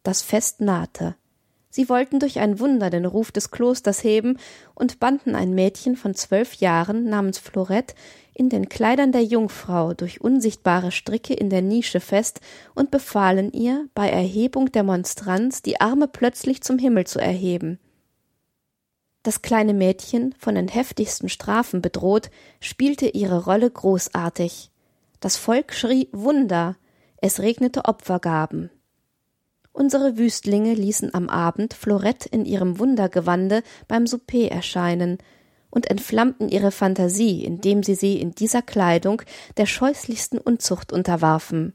Das 0.03 0.21
Fest 0.21 0.59
nahte. 0.59 1.15
Sie 1.69 1.87
wollten 1.87 2.19
durch 2.19 2.39
ein 2.39 2.59
Wunder 2.59 2.89
den 2.89 3.05
Ruf 3.05 3.31
des 3.31 3.51
Klosters 3.51 4.03
heben 4.03 4.37
und 4.75 4.99
banden 4.99 5.33
ein 5.33 5.55
Mädchen 5.55 5.95
von 5.95 6.13
zwölf 6.13 6.55
Jahren 6.55 7.05
namens 7.05 7.37
Florette 7.37 7.95
in 8.37 8.49
den 8.49 8.69
Kleidern 8.69 9.11
der 9.11 9.23
Jungfrau 9.23 9.95
durch 9.95 10.21
unsichtbare 10.21 10.91
Stricke 10.91 11.33
in 11.33 11.49
der 11.49 11.63
Nische 11.63 11.99
fest 11.99 12.39
und 12.75 12.91
befahlen 12.91 13.51
ihr, 13.51 13.87
bei 13.95 14.09
Erhebung 14.09 14.71
der 14.71 14.83
Monstranz 14.83 15.63
die 15.63 15.81
Arme 15.81 16.07
plötzlich 16.07 16.61
zum 16.61 16.77
Himmel 16.77 17.07
zu 17.07 17.19
erheben. 17.19 17.79
Das 19.23 19.41
kleine 19.41 19.73
Mädchen, 19.73 20.35
von 20.37 20.53
den 20.53 20.67
heftigsten 20.67 21.29
Strafen 21.29 21.81
bedroht, 21.81 22.29
spielte 22.59 23.07
ihre 23.07 23.43
Rolle 23.45 23.71
großartig. 23.71 24.69
Das 25.19 25.35
Volk 25.35 25.73
schrie 25.73 26.07
Wunder, 26.11 26.75
es 27.19 27.39
regnete 27.39 27.85
Opfergaben. 27.85 28.69
Unsere 29.73 30.17
Wüstlinge 30.17 30.75
ließen 30.75 31.13
am 31.15 31.27
Abend 31.27 31.73
Florette 31.73 32.29
in 32.29 32.45
ihrem 32.45 32.77
Wundergewande 32.77 33.63
beim 33.87 34.05
Souper 34.05 34.51
erscheinen 34.51 35.17
und 35.69 35.89
entflammten 35.89 36.49
ihre 36.49 36.71
Fantasie, 36.71 37.43
indem 37.43 37.83
sie 37.83 37.95
sie 37.95 38.19
in 38.19 38.31
dieser 38.31 38.61
Kleidung 38.61 39.21
der 39.57 39.65
scheußlichsten 39.65 40.39
Unzucht 40.39 40.91
unterwarfen. 40.91 41.73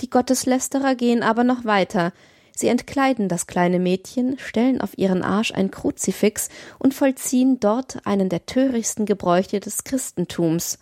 Die 0.00 0.10
Gotteslästerer 0.10 0.94
gehen 0.94 1.22
aber 1.22 1.44
noch 1.44 1.64
weiter. 1.64 2.12
Sie 2.54 2.68
entkleiden 2.68 3.28
das 3.28 3.46
kleine 3.46 3.78
Mädchen, 3.78 4.38
stellen 4.38 4.80
auf 4.80 4.96
ihren 4.96 5.22
Arsch 5.22 5.52
ein 5.52 5.70
Kruzifix 5.70 6.48
und 6.78 6.94
vollziehen 6.94 7.60
dort 7.60 8.04
einen 8.04 8.28
der 8.28 8.46
törichtsten 8.46 9.06
Gebräuche 9.06 9.60
des 9.60 9.84
Christentums. 9.84 10.78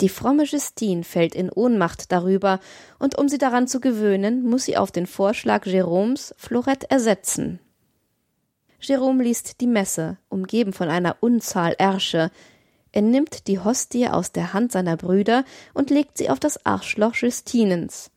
Die 0.00 0.08
fromme 0.08 0.44
Justine 0.44 1.04
fällt 1.04 1.34
in 1.34 1.50
Ohnmacht 1.50 2.12
darüber, 2.12 2.60
und 2.98 3.16
um 3.16 3.28
sie 3.28 3.38
daran 3.38 3.66
zu 3.66 3.80
gewöhnen, 3.80 4.42
muss 4.42 4.64
sie 4.64 4.76
auf 4.76 4.92
den 4.92 5.06
Vorschlag 5.06 5.64
Jérômes 5.64 6.34
Florette 6.36 6.90
ersetzen. 6.90 7.60
Jérôme 8.80 9.22
liest 9.22 9.60
die 9.60 9.66
Messe, 9.66 10.18
umgeben 10.28 10.72
von 10.72 10.88
einer 10.88 11.16
Unzahl 11.20 11.74
Ärsche. 11.78 12.30
Er 12.92 13.02
nimmt 13.02 13.46
die 13.48 13.58
Hostie 13.58 14.08
aus 14.08 14.32
der 14.32 14.52
Hand 14.52 14.72
seiner 14.72 14.96
Brüder 14.96 15.44
und 15.74 15.90
legt 15.90 16.18
sie 16.18 16.30
auf 16.30 16.40
das 16.40 16.64
Arschloch 16.64 17.14
Justinens. 17.14 18.10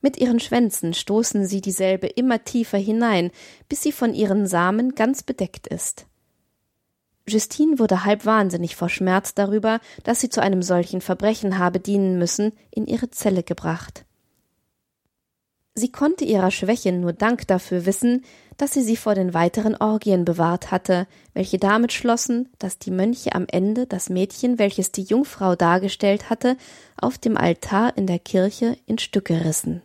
Mit 0.00 0.18
ihren 0.18 0.40
Schwänzen 0.40 0.94
stoßen 0.94 1.46
sie 1.46 1.60
dieselbe 1.60 2.06
immer 2.06 2.42
tiefer 2.44 2.78
hinein, 2.78 3.30
bis 3.68 3.82
sie 3.82 3.92
von 3.92 4.14
ihren 4.14 4.46
Samen 4.46 4.94
ganz 4.94 5.22
bedeckt 5.22 5.66
ist. 5.66 6.06
Justine 7.28 7.78
wurde 7.78 8.04
halb 8.04 8.24
wahnsinnig 8.26 8.76
vor 8.76 8.88
Schmerz 8.88 9.34
darüber, 9.34 9.80
dass 10.04 10.20
sie 10.20 10.30
zu 10.30 10.42
einem 10.42 10.62
solchen 10.62 11.00
Verbrechen 11.00 11.58
habe 11.58 11.78
dienen 11.78 12.18
müssen, 12.18 12.52
in 12.70 12.86
ihre 12.86 13.10
Zelle 13.10 13.42
gebracht. 13.42 14.04
Sie 15.74 15.92
konnte 15.92 16.24
ihrer 16.24 16.50
Schwäche 16.50 16.92
nur 16.92 17.12
Dank 17.12 17.46
dafür 17.46 17.86
wissen, 17.86 18.24
dass 18.60 18.74
sie 18.74 18.82
sie 18.82 18.96
vor 18.96 19.14
den 19.14 19.32
weiteren 19.32 19.74
Orgien 19.74 20.26
bewahrt 20.26 20.70
hatte, 20.70 21.06
welche 21.32 21.58
damit 21.58 21.94
schlossen, 21.94 22.50
dass 22.58 22.78
die 22.78 22.90
Mönche 22.90 23.34
am 23.34 23.46
Ende 23.50 23.86
das 23.86 24.10
Mädchen, 24.10 24.58
welches 24.58 24.92
die 24.92 25.02
Jungfrau 25.02 25.56
dargestellt 25.56 26.28
hatte, 26.28 26.58
auf 27.00 27.16
dem 27.16 27.38
Altar 27.38 27.96
in 27.96 28.06
der 28.06 28.18
Kirche 28.18 28.76
in 28.84 28.98
Stücke 28.98 29.46
rissen. 29.46 29.80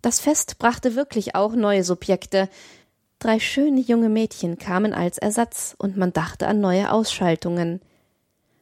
Das 0.00 0.20
Fest 0.20 0.58
brachte 0.58 0.94
wirklich 0.94 1.34
auch 1.34 1.54
neue 1.54 1.84
Subjekte. 1.84 2.48
Drei 3.18 3.38
schöne 3.38 3.80
junge 3.80 4.08
Mädchen 4.08 4.56
kamen 4.56 4.94
als 4.94 5.18
Ersatz, 5.18 5.74
und 5.76 5.98
man 5.98 6.14
dachte 6.14 6.46
an 6.46 6.62
neue 6.62 6.90
Ausschaltungen. 6.90 7.82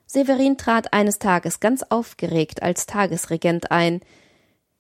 Severin 0.07 0.57
trat 0.59 0.93
eines 0.93 1.21
Tages 1.21 1.61
ganz 1.61 1.85
aufgeregt 1.89 2.65
als 2.65 2.87
Tagesregent 2.87 3.71
ein, 3.71 4.01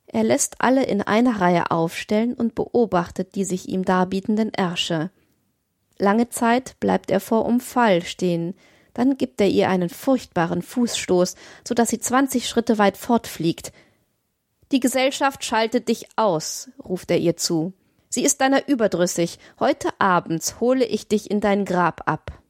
er 0.08 0.24
lässt 0.24 0.56
alle 0.60 0.84
in 0.84 1.02
einer 1.02 1.40
Reihe 1.40 1.70
aufstellen 1.70 2.34
und 2.34 2.54
beobachtet 2.54 3.34
die 3.34 3.44
sich 3.44 3.68
ihm 3.68 3.84
darbietenden 3.84 4.52
Ärsche. 4.52 5.10
Lange 5.98 6.28
Zeit 6.28 6.78
bleibt 6.80 7.10
er 7.10 7.20
vor 7.20 7.44
Umfall 7.44 8.02
stehen, 8.02 8.54
dann 8.94 9.16
gibt 9.16 9.40
er 9.40 9.48
ihr 9.48 9.68
einen 9.68 9.90
furchtbaren 9.90 10.62
Fußstoß, 10.62 11.36
so 11.66 11.74
dass 11.74 11.88
sie 11.88 12.00
zwanzig 12.00 12.48
Schritte 12.48 12.78
weit 12.78 12.96
fortfliegt. 12.96 13.72
Die 14.72 14.80
Gesellschaft 14.80 15.44
schaltet 15.44 15.88
dich 15.88 16.08
aus, 16.16 16.70
ruft 16.84 17.10
er 17.10 17.18
ihr 17.18 17.36
zu. 17.36 17.72
Sie 18.08 18.24
ist 18.24 18.40
deiner 18.40 18.68
überdrüssig. 18.68 19.38
Heute 19.60 19.90
abends 19.98 20.60
hole 20.60 20.84
ich 20.84 21.08
dich 21.08 21.30
in 21.30 21.40
dein 21.40 21.64
Grab 21.64 22.08
ab. 22.08 22.42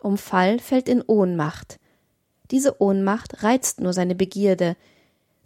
Umfall 0.00 0.58
fällt 0.58 0.88
in 0.88 1.02
Ohnmacht. 1.02 1.78
Diese 2.50 2.80
Ohnmacht 2.80 3.42
reizt 3.42 3.80
nur 3.80 3.92
seine 3.92 4.14
Begierde, 4.14 4.76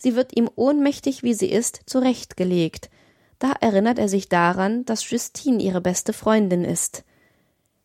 sie 0.00 0.16
wird 0.16 0.36
ihm 0.36 0.50
ohnmächtig 0.56 1.22
wie 1.22 1.34
sie 1.34 1.50
ist 1.50 1.82
zurechtgelegt. 1.86 2.90
Da 3.38 3.52
erinnert 3.60 3.98
er 3.98 4.08
sich 4.08 4.28
daran 4.28 4.84
dass 4.84 5.08
justine 5.08 5.62
ihre 5.62 5.80
beste 5.80 6.12
freundin 6.12 6.64
ist. 6.64 7.04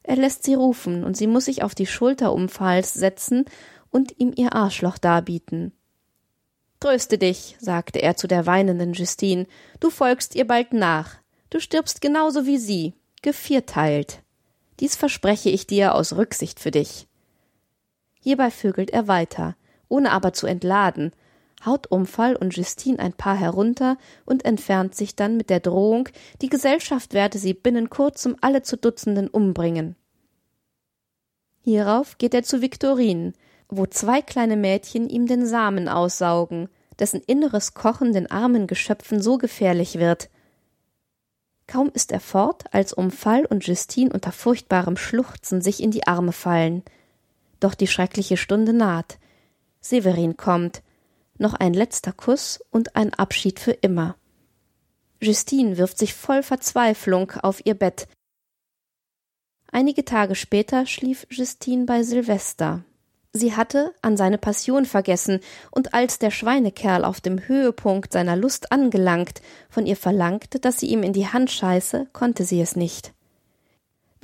Er 0.03 0.15
lässt 0.15 0.43
sie 0.43 0.53
rufen 0.53 1.03
und 1.03 1.17
sie 1.17 1.27
muss 1.27 1.45
sich 1.45 1.63
auf 1.63 1.75
die 1.75 1.85
schulter 1.85 2.33
umfalls 2.33 2.93
setzen 2.93 3.45
und 3.91 4.19
ihm 4.19 4.33
ihr 4.35 4.53
arschloch 4.53 4.97
darbieten. 4.97 5.71
Tröste 6.79 7.17
dich 7.17 7.55
sagte 7.59 8.01
er 8.01 8.15
zu 8.15 8.27
der 8.27 8.45
weinenden 8.45 8.93
justine. 8.93 9.47
Du 9.79 9.89
folgst 9.89 10.35
ihr 10.35 10.45
bald 10.45 10.73
nach. 10.73 11.15
Du 11.49 11.59
stirbst 11.59 12.01
genauso 12.01 12.45
wie 12.45 12.57
sie 12.57 12.93
gevierteilt. 13.21 14.21
Dies 14.79 14.95
verspreche 14.95 15.49
ich 15.49 15.65
dir 15.67 15.95
aus 15.95 16.13
rücksicht 16.13 16.59
für 16.59 16.71
dich. 16.71 17.07
Hierbei 18.19 18.51
vögelt 18.51 18.91
er 18.91 19.07
weiter 19.07 19.55
ohne 19.89 20.11
aber 20.11 20.33
zu 20.33 20.47
entladen 20.47 21.11
haut 21.65 21.91
umfall 21.91 22.35
und 22.35 22.55
justine 22.55 22.99
ein 22.99 23.13
paar 23.13 23.35
herunter 23.35 23.97
und 24.25 24.45
entfernt 24.45 24.95
sich 24.95 25.15
dann 25.15 25.37
mit 25.37 25.49
der 25.49 25.59
drohung 25.59 26.09
die 26.41 26.49
gesellschaft 26.49 27.13
werde 27.13 27.37
sie 27.37 27.53
binnen 27.53 27.89
kurzem 27.89 28.35
alle 28.41 28.61
zu 28.61 28.77
dutzenden 28.77 29.27
umbringen. 29.27 29.95
Hierauf 31.61 32.17
geht 32.17 32.33
er 32.33 32.43
zu 32.43 32.61
viktorinen 32.61 33.33
wo 33.67 33.85
zwei 33.85 34.21
kleine 34.21 34.57
mädchen 34.57 35.09
ihm 35.09 35.25
den 35.25 35.45
samen 35.45 35.89
aussaugen 35.89 36.69
dessen 36.99 37.21
inneres 37.21 37.73
kochen 37.73 38.13
den 38.13 38.29
armen 38.31 38.67
geschöpfen 38.67 39.21
so 39.21 39.37
gefährlich 39.37 39.99
wird. 39.99 40.29
Kaum 41.67 41.89
ist 41.93 42.11
er 42.11 42.19
fort 42.19 42.65
als 42.73 42.93
umfall 42.93 43.45
und 43.45 43.65
justine 43.65 44.13
unter 44.13 44.31
furchtbarem 44.31 44.97
schluchzen 44.97 45.61
sich 45.61 45.81
in 45.81 45.91
die 45.91 46.07
arme 46.07 46.31
fallen. 46.31 46.83
Doch 47.59 47.73
die 47.73 47.87
schreckliche 47.87 48.37
stunde 48.37 48.73
naht. 48.73 49.17
Severin 49.81 50.37
kommt 50.37 50.83
noch 51.37 51.53
ein 51.53 51.73
letzter 51.73 52.11
kuß 52.11 52.63
und 52.71 52.95
ein 52.95 53.13
abschied 53.13 53.59
für 53.59 53.71
immer. 53.71 54.15
Justine 55.21 55.77
wirft 55.77 55.97
sich 55.97 56.13
voll 56.13 56.43
verzweiflung 56.43 57.31
auf 57.41 57.65
ihr 57.65 57.75
bett. 57.75 58.07
Einige 59.71 60.05
tage 60.05 60.35
später 60.35 60.85
schlief 60.85 61.25
justine 61.29 61.85
bei 61.85 62.03
silvester. 62.03 62.83
Sie 63.33 63.55
hatte 63.55 63.93
an 64.01 64.15
seine 64.15 64.37
passion 64.37 64.85
vergessen 64.85 65.41
und 65.71 65.93
als 65.93 66.19
der 66.19 66.31
schweinekerl 66.31 67.03
auf 67.03 67.19
dem 67.19 67.47
höhepunkt 67.47 68.13
seiner 68.13 68.37
lust 68.37 68.71
angelangt 68.71 69.41
von 69.69 69.85
ihr 69.85 69.97
verlangte 69.97 70.59
dass 70.59 70.79
sie 70.79 70.87
ihm 70.87 71.03
in 71.03 71.11
die 71.11 71.27
hand 71.27 71.51
scheiße 71.51 72.07
konnte 72.13 72.45
sie 72.45 72.61
es 72.61 72.77
nicht 72.77 73.14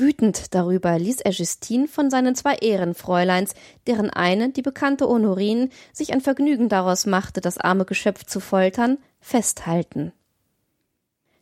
wütend 0.01 0.53
darüber 0.53 0.99
ließ 0.99 1.21
er 1.21 1.31
justine 1.31 1.87
von 1.87 2.09
seinen 2.09 2.35
zwei 2.35 2.55
ehrenfräuleins 2.55 3.53
deren 3.87 4.09
eine 4.09 4.49
die 4.49 4.61
bekannte 4.61 5.07
honorin 5.07 5.69
sich 5.93 6.11
ein 6.11 6.19
vergnügen 6.19 6.67
daraus 6.67 7.05
machte 7.05 7.39
das 7.39 7.57
arme 7.57 7.85
geschöpf 7.85 8.25
zu 8.25 8.41
foltern 8.41 8.97
festhalten. 9.21 10.11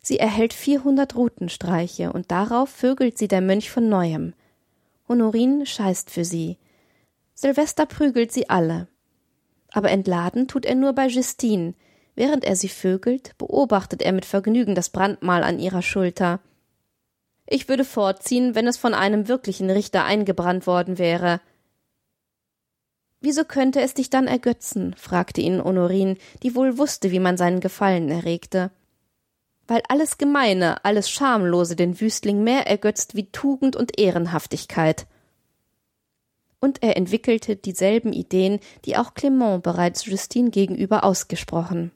Sie 0.02 0.20
erhält 0.20 0.54
vierhundert 0.54 1.16
rutenstreiche 1.16 2.14
und 2.14 2.32
darauf 2.32 2.70
vögelt 2.70 3.18
sie 3.18 3.28
der 3.28 3.42
mönch 3.42 3.72
von 3.72 3.90
neuem. 3.90 4.34
Honorin 5.08 5.66
scheißt 5.66 6.10
für 6.12 6.24
sie. 6.24 6.58
Silvester 7.34 7.86
prügelt 7.86 8.32
sie 8.32 8.50
alle. 8.50 8.88
Aber 9.72 9.90
entladen 9.90 10.48
tut 10.48 10.66
er 10.66 10.76
nur 10.76 10.94
bei 10.94 11.08
justine. 11.08 11.74
Während 12.16 12.44
er 12.44 12.56
sie 12.56 12.70
vögelt 12.70 13.38
beobachtet 13.38 14.02
er 14.02 14.12
mit 14.12 14.26
vergnügen 14.26 14.76
das 14.76 14.90
brandmal 14.90 15.44
an 15.44 15.60
ihrer 15.60 15.82
schulter 15.82 16.40
ich 17.52 17.68
würde 17.68 17.84
vorziehen 17.84 18.54
wenn 18.56 18.68
es 18.68 18.78
von 18.78 18.94
einem 18.94 19.28
wirklichen 19.28 19.70
richter 19.70 20.06
eingebrannt 20.06 20.68
worden 20.68 20.98
wäre. 20.98 21.42
Wieso 23.22 23.44
könnte 23.44 23.82
es 23.82 23.94
dich 23.96 24.10
dann 24.10 24.28
ergötzen? 24.28 24.96
fragte 24.98 25.42
ihn 25.42 25.62
honorin 25.62 26.18
die 26.44 26.56
wohl 26.56 26.78
wusste 26.78 27.12
wie 27.12 27.20
man 27.20 27.38
seinen 27.38 27.60
gefallen 27.60 28.10
erregte. 28.10 28.72
Weil 29.68 29.82
alles 29.90 30.18
gemeine 30.18 30.86
alles 30.86 31.10
schamlose 31.10 31.76
den 31.76 32.00
wüstling 32.00 32.44
mehr 32.44 32.68
ergötzt 32.68 33.16
wie 33.16 33.32
tugend 33.32 33.76
und 33.76 34.00
ehrenhaftigkeit. 34.00 35.08
Und 36.62 36.84
er 36.84 36.98
entwickelte 36.98 37.56
dieselben 37.56 38.14
ideen 38.14 38.60
die 38.86 38.96
auch 38.98 39.14
clement 39.14 39.64
bereits 39.64 40.06
justine 40.06 40.50
gegenüber 40.50 41.04
ausgesprochen. 41.04 41.92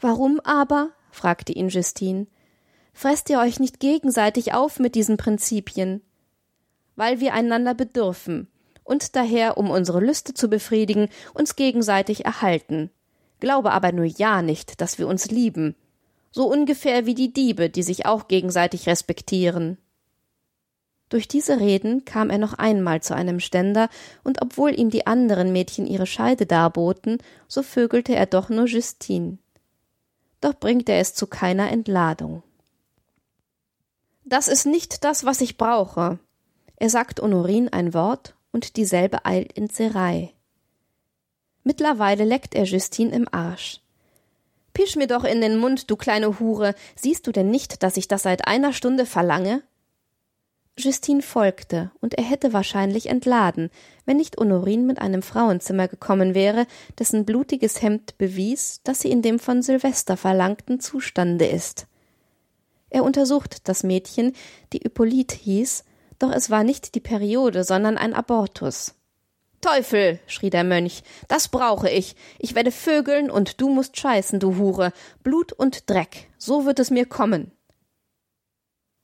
Warum 0.00 0.40
aber? 0.40 0.90
fragte 1.10 1.52
ihn 1.52 1.68
justine 1.68 2.26
freßt 2.98 3.30
ihr 3.30 3.38
euch 3.38 3.60
nicht 3.60 3.78
gegenseitig 3.78 4.54
auf 4.54 4.80
mit 4.80 4.96
diesen 4.96 5.16
prinzipien 5.16 6.02
weil 6.96 7.20
wir 7.20 7.32
einander 7.32 7.74
bedürfen 7.74 8.48
und 8.82 9.14
daher 9.14 9.56
um 9.56 9.70
unsere 9.70 10.00
lüste 10.00 10.34
zu 10.34 10.48
befriedigen 10.48 11.08
uns 11.32 11.54
gegenseitig 11.54 12.24
erhalten. 12.24 12.90
Glaube 13.38 13.70
aber 13.70 13.92
nur 13.92 14.04
ja 14.04 14.42
nicht 14.42 14.80
dass 14.80 14.98
wir 14.98 15.06
uns 15.06 15.30
lieben 15.30 15.76
so 16.32 16.50
ungefähr 16.50 17.06
wie 17.06 17.14
die 17.14 17.32
diebe 17.32 17.70
die 17.70 17.84
sich 17.84 18.04
auch 18.04 18.26
gegenseitig 18.26 18.88
respektieren. 18.88 19.78
Durch 21.08 21.28
diese 21.28 21.60
reden 21.60 22.04
kam 22.04 22.30
er 22.30 22.38
noch 22.38 22.54
einmal 22.54 23.00
zu 23.00 23.14
einem 23.14 23.38
ständer 23.38 23.90
und 24.24 24.42
obwohl 24.42 24.76
ihm 24.76 24.90
die 24.90 25.06
anderen 25.06 25.52
mädchen 25.52 25.86
ihre 25.86 26.06
scheide 26.06 26.46
darboten 26.46 27.18
so 27.46 27.62
vögelte 27.62 28.16
er 28.16 28.26
doch 28.26 28.48
nur 28.48 28.66
justine. 28.66 29.38
Doch 30.40 30.54
bringt 30.54 30.88
er 30.88 30.98
es 30.98 31.14
zu 31.14 31.28
keiner 31.28 31.70
entladung 31.70 32.42
das 34.28 34.48
ist 34.48 34.66
nicht 34.66 35.04
das 35.04 35.24
was 35.24 35.40
ich 35.40 35.56
brauche. 35.56 36.18
Er 36.76 36.90
sagt 36.90 37.20
honorin 37.20 37.68
ein 37.68 37.94
wort 37.94 38.34
und 38.52 38.76
dieselbe 38.76 39.24
eilt 39.24 39.52
ins 39.52 39.76
serei 39.76 40.32
mittlerweile 41.68 42.24
leckt 42.24 42.54
er 42.54 42.64
justine 42.64 43.14
im 43.14 43.28
arsch. 43.30 43.80
Pisch 44.72 44.96
mir 44.96 45.06
doch 45.06 45.24
in 45.24 45.42
den 45.42 45.58
mund 45.58 45.90
du 45.90 45.96
kleine 45.96 46.40
hure. 46.40 46.74
Siehst 46.96 47.26
du 47.26 47.32
denn 47.32 47.50
nicht 47.50 47.82
dass 47.82 47.98
ich 47.98 48.08
das 48.08 48.22
seit 48.22 48.48
einer 48.48 48.72
stunde 48.72 49.04
verlange? 49.04 49.62
Justine 50.78 51.22
folgte 51.22 51.90
und 52.00 52.14
er 52.14 52.24
hätte 52.24 52.52
wahrscheinlich 52.52 53.06
entladen 53.06 53.70
wenn 54.06 54.16
nicht 54.16 54.36
honorin 54.38 54.86
mit 54.86 55.00
einem 55.00 55.22
frauenzimmer 55.22 55.88
gekommen 55.88 56.34
wäre 56.34 56.68
dessen 57.00 57.24
blutiges 57.24 57.82
hemd 57.82 58.16
bewies 58.16 58.80
dass 58.84 59.00
sie 59.00 59.10
in 59.10 59.20
dem 59.20 59.40
von 59.40 59.60
silvester 59.60 60.16
verlangten 60.16 60.78
zustande 60.78 61.46
ist 61.46 61.88
er 62.90 63.04
untersucht 63.04 63.68
das 63.68 63.82
mädchen 63.82 64.34
die 64.72 64.78
hippolyt 64.78 65.32
hieß 65.32 65.84
doch 66.18 66.32
es 66.32 66.50
war 66.50 66.64
nicht 66.64 66.94
die 66.94 67.00
periode 67.00 67.64
sondern 67.64 67.96
ein 67.96 68.14
abortus. 68.14 68.94
Teufel 69.60 70.20
schrie 70.26 70.50
der 70.50 70.64
mönch 70.64 71.02
das 71.26 71.48
brauche 71.48 71.90
ich. 71.90 72.16
Ich 72.38 72.54
werde 72.54 72.70
vögeln 72.70 73.30
und 73.30 73.60
du 73.60 73.68
musst 73.68 73.96
scheißen 73.96 74.40
du 74.40 74.56
hure. 74.56 74.92
Blut 75.22 75.52
und 75.52 75.90
dreck 75.90 76.28
so 76.38 76.64
wird 76.64 76.78
es 76.78 76.90
mir 76.90 77.06
kommen. 77.06 77.52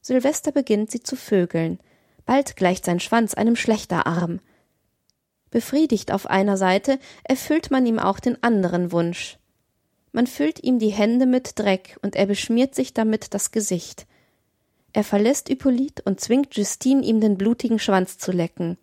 Silvester 0.01 0.53
beginnt 0.53 0.91
sie 0.91 1.03
zu 1.03 1.17
vögeln. 1.17 1.81
Bald 2.27 2.57
gleicht 2.57 2.85
sein 2.85 3.01
schwanz 3.01 3.35
einem 3.35 3.57
schlechterarm 3.57 4.41
befriedigt 5.55 6.11
auf 6.11 6.27
einer 6.27 6.57
seite 6.59 6.99
erfüllt 7.23 7.71
man 7.71 7.87
ihm 7.87 8.01
auch 8.01 8.19
den 8.19 8.43
anderen 8.43 8.91
wunsch 8.91 9.39
man 10.15 10.27
füllt 10.27 10.63
ihm 10.63 10.79
die 10.79 10.91
hände 10.91 11.27
mit 11.27 11.59
dreck 11.59 11.99
und 12.03 12.17
er 12.17 12.27
beschmiert 12.27 12.75
sich 12.75 12.95
damit 12.95 13.35
das 13.35 13.51
gesicht 13.51 14.07
er 14.93 15.05
verlässt 15.05 15.49
hippolyt 15.49 16.01
und 16.07 16.21
zwingt 16.21 16.57
justine 16.57 17.05
ihm 17.05 17.21
den 17.21 17.37
blutigen 17.37 17.79
schwanz 17.79 18.17
zu 18.17 18.33
lecken 18.33 18.79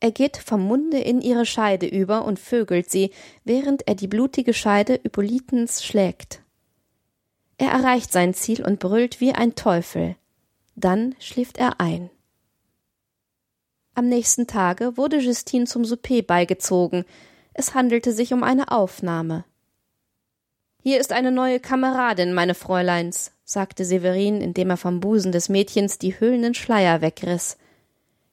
er 0.00 0.10
geht 0.12 0.36
vom 0.36 0.62
munde 0.62 0.98
in 0.98 1.20
ihre 1.20 1.46
scheide 1.46 1.86
über 1.86 2.24
und 2.24 2.38
vögelt 2.38 2.90
sie 2.90 3.10
während 3.44 3.86
er 3.88 3.94
die 3.94 4.08
blutige 4.08 4.54
scheide 4.54 5.00
hippolytens 5.02 5.84
schlägt 5.84 6.42
Er 7.60 7.70
erreicht 7.70 8.12
sein 8.12 8.34
Ziel 8.34 8.64
und 8.64 8.78
brüllt 8.78 9.20
wie 9.20 9.32
ein 9.32 9.56
Teufel. 9.56 10.14
Dann 10.76 11.16
schläft 11.18 11.58
er 11.58 11.80
ein. 11.80 12.08
Am 13.94 14.08
nächsten 14.08 14.46
Tage 14.46 14.96
wurde 14.96 15.18
Justine 15.18 15.66
zum 15.66 15.84
Souper 15.84 16.22
beigezogen. 16.22 17.04
Es 17.52 17.74
handelte 17.74 18.12
sich 18.12 18.32
um 18.32 18.44
eine 18.44 18.70
Aufnahme. 18.70 19.44
Hier 20.82 21.00
ist 21.00 21.12
eine 21.12 21.32
neue 21.32 21.58
Kameradin, 21.58 22.32
meine 22.32 22.54
Fräuleins, 22.54 23.32
sagte 23.44 23.84
Severin, 23.84 24.40
indem 24.40 24.70
er 24.70 24.76
vom 24.76 25.00
Busen 25.00 25.32
des 25.32 25.48
Mädchens 25.48 25.98
die 25.98 26.18
hüllenden 26.18 26.54
Schleier 26.54 27.00
wegriss. 27.00 27.58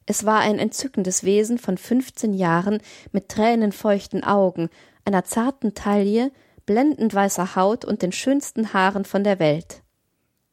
Es 0.05 0.25
war 0.25 0.41
ein 0.41 0.59
entzückendes 0.59 1.23
Wesen 1.23 1.57
von 1.57 1.79
fünfzehn 1.79 2.35
Jahren 2.35 2.81
mit 3.11 3.29
tränenfeuchten 3.29 4.23
Augen, 4.23 4.69
einer 5.05 5.23
zarten 5.23 5.73
Taille, 5.73 6.31
blendend 6.67 7.15
weißer 7.15 7.55
Haut 7.55 7.83
und 7.83 8.03
den 8.03 8.11
schönsten 8.11 8.73
Haaren 8.73 9.05
von 9.05 9.23
der 9.23 9.39
Welt. 9.39 9.81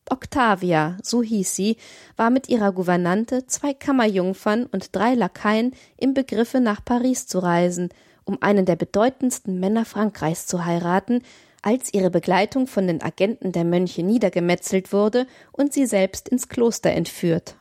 Octavia, 0.08 0.96
so 1.02 1.22
hieß 1.22 1.54
sie, 1.54 1.76
war 2.16 2.30
mit 2.30 2.48
ihrer 2.48 2.72
Gouvernante, 2.72 3.46
zwei 3.46 3.74
Kammerjungfern 3.74 4.64
und 4.64 4.96
drei 4.96 5.14
Lakaien 5.14 5.74
im 5.98 6.14
Begriffe 6.14 6.60
nach 6.60 6.82
Paris 6.84 7.26
zu 7.26 7.38
reisen, 7.38 7.90
um 8.24 8.40
einen 8.40 8.64
der 8.64 8.76
bedeutendsten 8.76 9.60
Männer 9.60 9.84
Frankreichs 9.84 10.46
zu 10.46 10.64
heiraten, 10.64 11.22
als 11.62 11.94
ihre 11.94 12.10
Begleitung 12.10 12.66
von 12.66 12.86
den 12.86 13.02
Agenten 13.02 13.52
der 13.52 13.64
Mönche 13.64 14.02
niedergemetzelt 14.02 14.92
wurde 14.92 15.26
und 15.52 15.72
sie 15.72 15.86
selbst 15.86 16.28
ins 16.28 16.48
Kloster 16.48 16.90
entführt. 16.90 17.56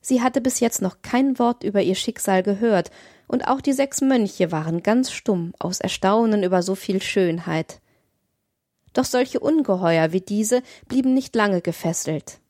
Sie 0.00 0.20
hatte 0.20 0.40
bis 0.40 0.60
jetzt 0.60 0.82
noch 0.82 1.02
kein 1.02 1.38
Wort 1.38 1.62
über 1.62 1.82
ihr 1.82 1.94
Schicksal 1.94 2.42
gehört, 2.42 2.90
und 3.28 3.48
auch 3.48 3.62
die 3.62 3.72
sechs 3.72 4.02
Mönche 4.02 4.52
waren 4.52 4.82
ganz 4.82 5.10
stumm 5.10 5.54
aus 5.58 5.80
Erstaunen 5.80 6.42
über 6.42 6.62
so 6.62 6.74
viel 6.74 7.00
Schönheit. 7.00 7.80
Doch 8.92 9.06
solche 9.06 9.40
Ungeheuer 9.40 10.12
wie 10.12 10.20
diese 10.20 10.62
blieben 10.86 11.14
nicht 11.14 11.34
lange 11.34 11.62
gefesselt. 11.62 12.40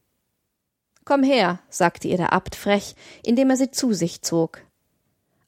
Komm 1.04 1.22
her, 1.22 1.60
sagte 1.68 2.08
ihr 2.08 2.16
der 2.16 2.32
Abt 2.32 2.56
frech, 2.56 2.96
indem 3.24 3.50
er 3.50 3.56
sie 3.56 3.70
zu 3.70 3.92
sich 3.92 4.22
zog. 4.22 4.60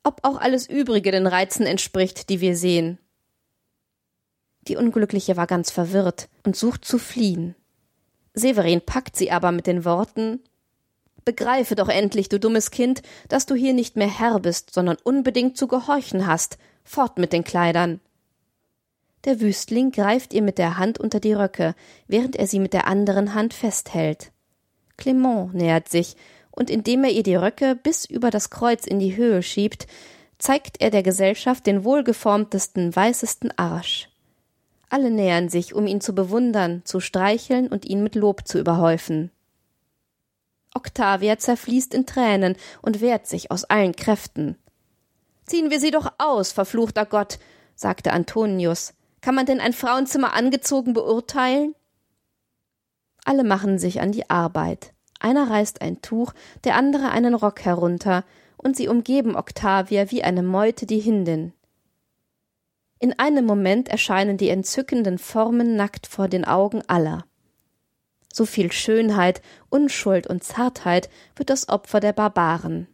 Ob 0.04 0.20
auch 0.22 0.36
alles 0.38 0.68
übrige 0.68 1.10
den 1.10 1.26
Reizen 1.26 1.66
entspricht, 1.66 2.28
die 2.28 2.40
wir 2.40 2.56
sehen. 2.56 2.98
Die 4.68 4.76
Unglückliche 4.76 5.36
war 5.36 5.46
ganz 5.46 5.70
verwirrt 5.70 6.28
und 6.44 6.56
sucht 6.56 6.84
zu 6.84 6.98
fliehen. 6.98 7.54
Severin 8.34 8.80
packt 8.80 9.16
sie 9.16 9.30
aber 9.30 9.52
mit 9.52 9.66
den 9.66 9.84
Worten 9.84 10.40
Begreife 11.24 11.74
doch 11.74 11.88
endlich, 11.88 12.28
du 12.28 12.38
dummes 12.38 12.70
Kind, 12.70 13.02
dass 13.28 13.46
du 13.46 13.54
hier 13.54 13.72
nicht 13.72 13.96
mehr 13.96 14.08
Herr 14.08 14.40
bist, 14.40 14.74
sondern 14.74 14.96
unbedingt 15.02 15.56
zu 15.56 15.68
gehorchen 15.68 16.26
hast. 16.26 16.58
Fort 16.84 17.18
mit 17.18 17.32
den 17.32 17.44
Kleidern. 17.44 18.00
Der 19.24 19.40
Wüstling 19.40 19.90
greift 19.90 20.34
ihr 20.34 20.42
mit 20.42 20.58
der 20.58 20.76
Hand 20.76 20.98
unter 20.98 21.18
die 21.18 21.32
Röcke, 21.32 21.74
während 22.06 22.36
er 22.36 22.46
sie 22.46 22.58
mit 22.58 22.74
der 22.74 22.86
anderen 22.86 23.32
Hand 23.32 23.54
festhält. 23.54 24.32
Clement 24.98 25.54
nähert 25.54 25.88
sich, 25.88 26.16
und 26.50 26.68
indem 26.68 27.04
er 27.04 27.10
ihr 27.10 27.22
die 27.22 27.36
Röcke 27.36 27.74
bis 27.74 28.04
über 28.04 28.30
das 28.30 28.50
Kreuz 28.50 28.86
in 28.86 28.98
die 28.98 29.16
Höhe 29.16 29.42
schiebt, 29.42 29.86
zeigt 30.38 30.80
er 30.80 30.90
der 30.90 31.02
Gesellschaft 31.02 31.66
den 31.66 31.84
wohlgeformtesten, 31.84 32.94
weißesten 32.94 33.50
Arsch. 33.56 34.10
Alle 34.94 35.10
nähern 35.10 35.48
sich, 35.48 35.74
um 35.74 35.88
ihn 35.88 36.00
zu 36.00 36.14
bewundern, 36.14 36.82
zu 36.84 37.00
streicheln 37.00 37.66
und 37.66 37.84
ihn 37.84 38.04
mit 38.04 38.14
Lob 38.14 38.46
zu 38.46 38.60
überhäufen. 38.60 39.32
Octavia 40.72 41.36
zerfließt 41.36 41.92
in 41.94 42.06
Tränen 42.06 42.54
und 42.80 43.00
wehrt 43.00 43.26
sich 43.26 43.50
aus 43.50 43.64
allen 43.64 43.96
Kräften. 43.96 44.56
Ziehen 45.46 45.72
wir 45.72 45.80
sie 45.80 45.90
doch 45.90 46.12
aus, 46.18 46.52
verfluchter 46.52 47.06
Gott, 47.06 47.40
sagte 47.74 48.12
Antonius. 48.12 48.94
Kann 49.20 49.34
man 49.34 49.46
denn 49.46 49.58
ein 49.58 49.72
Frauenzimmer 49.72 50.32
angezogen 50.32 50.92
beurteilen? 50.92 51.74
Alle 53.24 53.42
machen 53.42 53.80
sich 53.80 54.00
an 54.00 54.12
die 54.12 54.30
Arbeit. 54.30 54.94
Einer 55.18 55.50
reißt 55.50 55.82
ein 55.82 56.02
Tuch, 56.02 56.34
der 56.62 56.76
andere 56.76 57.10
einen 57.10 57.34
Rock 57.34 57.64
herunter, 57.64 58.22
und 58.58 58.76
sie 58.76 58.86
umgeben 58.86 59.34
Octavia 59.34 60.12
wie 60.12 60.22
eine 60.22 60.44
Meute 60.44 60.86
die 60.86 61.00
Hindin. 61.00 61.52
In 63.04 63.18
einem 63.18 63.44
Moment 63.44 63.90
erscheinen 63.90 64.38
die 64.38 64.48
entzückenden 64.48 65.18
Formen 65.18 65.76
nackt 65.76 66.06
vor 66.06 66.26
den 66.26 66.46
Augen 66.46 66.80
aller. 66.86 67.26
So 68.32 68.46
viel 68.46 68.72
Schönheit, 68.72 69.42
Unschuld 69.68 70.26
und 70.26 70.42
Zartheit 70.42 71.10
wird 71.36 71.50
das 71.50 71.68
Opfer 71.68 72.00
der 72.00 72.14
Barbaren. 72.14 72.88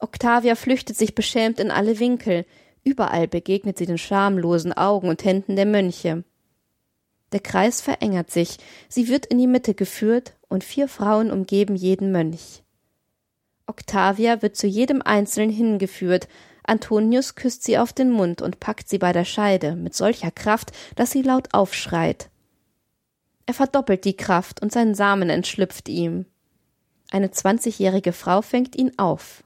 Octavia 0.00 0.56
flüchtet 0.56 0.96
sich 0.96 1.14
beschämt 1.14 1.60
in 1.60 1.70
alle 1.70 2.00
Winkel, 2.00 2.44
Überall 2.82 3.28
begegnet 3.28 3.78
sie 3.78 3.86
den 3.86 3.98
schamlosen 3.98 4.72
Augen 4.72 5.08
und 5.08 5.24
Händen 5.24 5.54
der 5.54 5.66
Mönche. 5.66 6.24
Der 7.30 7.38
Kreis 7.38 7.80
verengert 7.82 8.32
sich, 8.32 8.56
sie 8.88 9.06
wird 9.06 9.26
in 9.26 9.38
die 9.38 9.46
Mitte 9.46 9.74
geführt, 9.74 10.34
und 10.48 10.64
vier 10.64 10.88
Frauen 10.88 11.30
umgeben 11.30 11.76
jeden 11.76 12.10
Mönch. 12.10 12.64
Octavia 13.68 14.42
wird 14.42 14.56
zu 14.56 14.66
jedem 14.66 15.02
Einzelnen 15.02 15.50
hingeführt, 15.50 16.26
Antonius 16.64 17.34
küsst 17.34 17.64
sie 17.64 17.78
auf 17.78 17.92
den 17.92 18.10
Mund 18.10 18.42
und 18.42 18.60
packt 18.60 18.88
sie 18.88 18.98
bei 18.98 19.12
der 19.12 19.24
Scheide 19.24 19.74
mit 19.74 19.94
solcher 19.94 20.30
Kraft, 20.30 20.72
dass 20.96 21.10
sie 21.10 21.22
laut 21.22 21.48
aufschreit. 21.52 22.30
Er 23.46 23.54
verdoppelt 23.54 24.04
die 24.04 24.16
Kraft 24.16 24.62
und 24.62 24.72
sein 24.72 24.94
Samen 24.94 25.28
entschlüpft 25.28 25.88
ihm. 25.88 26.26
Eine 27.10 27.30
zwanzigjährige 27.30 28.12
Frau 28.12 28.42
fängt 28.42 28.76
ihn 28.76 28.98
auf. 28.98 29.42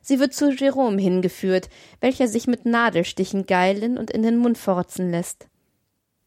Sie 0.00 0.18
wird 0.18 0.32
zu 0.32 0.50
Jerome 0.50 1.00
hingeführt, 1.00 1.68
welcher 2.00 2.28
sich 2.28 2.46
mit 2.46 2.64
Nadelstichen 2.64 3.46
geilen 3.46 3.98
und 3.98 4.10
in 4.10 4.22
den 4.22 4.38
Mund 4.38 4.56
forzen 4.56 5.10
lässt. 5.10 5.46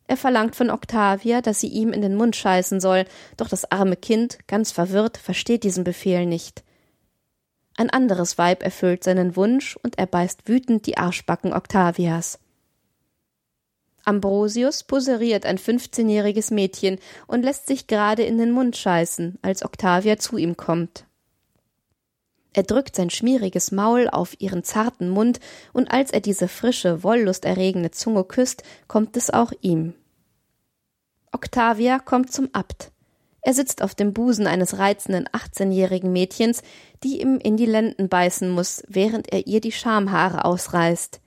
Er 0.06 0.18
verlangt 0.18 0.56
von 0.56 0.70
Octavia, 0.70 1.42
dass 1.42 1.60
sie 1.60 1.68
ihm 1.68 1.92
in 1.92 2.02
den 2.02 2.16
Mund 2.16 2.36
scheißen 2.36 2.80
soll, 2.80 3.06
doch 3.38 3.48
das 3.48 3.72
arme 3.72 3.96
Kind, 3.96 4.38
ganz 4.48 4.72
verwirrt, 4.72 5.18
versteht 5.18 5.64
diesen 5.64 5.84
Befehl 5.84 6.26
nicht. 6.26 6.64
Ein 7.76 7.90
anderes 7.90 8.38
Weib 8.38 8.64
erfüllt 8.64 9.04
seinen 9.04 9.36
Wunsch 9.36 9.78
und 9.78 9.98
er 9.98 10.06
beißt 10.06 10.48
wütend 10.48 10.86
die 10.86 10.98
Arschbacken 10.98 11.54
Octavias. 11.54 12.40
Ambrosius 14.06 14.84
poseriert 14.84 15.46
ein 15.46 15.58
fünfzehnjähriges 15.58 16.52
Mädchen 16.52 17.00
und 17.26 17.44
lässt 17.44 17.68
sich 17.68 17.88
gerade 17.88 18.24
in 18.24 18.38
den 18.38 18.52
Mund 18.52 18.76
scheißen, 18.76 19.40
als 19.42 19.64
Octavia 19.64 20.18
zu 20.18 20.38
ihm 20.38 20.58
kommt. 20.58 21.06
Er 22.54 22.64
drückt 22.64 22.96
sein 22.96 23.10
schmieriges 23.10 23.72
Maul 23.72 24.08
auf 24.08 24.40
ihren 24.40 24.64
zarten 24.64 25.10
Mund, 25.10 25.40
und 25.72 25.90
als 25.90 26.12
er 26.12 26.20
diese 26.20 26.48
frische, 26.48 27.02
wolllusterregende 27.02 27.90
Zunge 27.90 28.24
küsst, 28.26 28.62
kommt 28.88 29.18
es 29.18 29.32
auch 29.32 29.52
ihm. 29.62 29.96
Octavia 31.32 31.98
kommt 31.98 32.32
zum 32.32 32.50
Abt. 32.54 32.93
Er 33.46 33.54
sitzt 33.54 33.82
auf 33.82 33.94
dem 33.94 34.14
Busen 34.14 34.48
eines 34.48 34.78
reizenden 34.78 35.28
achtzehnjährigen 35.34 36.14
Mädchens, 36.14 36.64
die 37.04 37.22
ihm 37.22 37.38
in 37.38 37.58
die 37.58 37.66
Lenden 37.66 38.08
beißen 38.08 38.50
muss, 38.50 38.84
während 38.88 39.32
er 39.34 39.48
ihr 39.48 39.60
die 39.60 39.74
Schamhaare 39.74 40.46
ausreißt. 40.46 41.20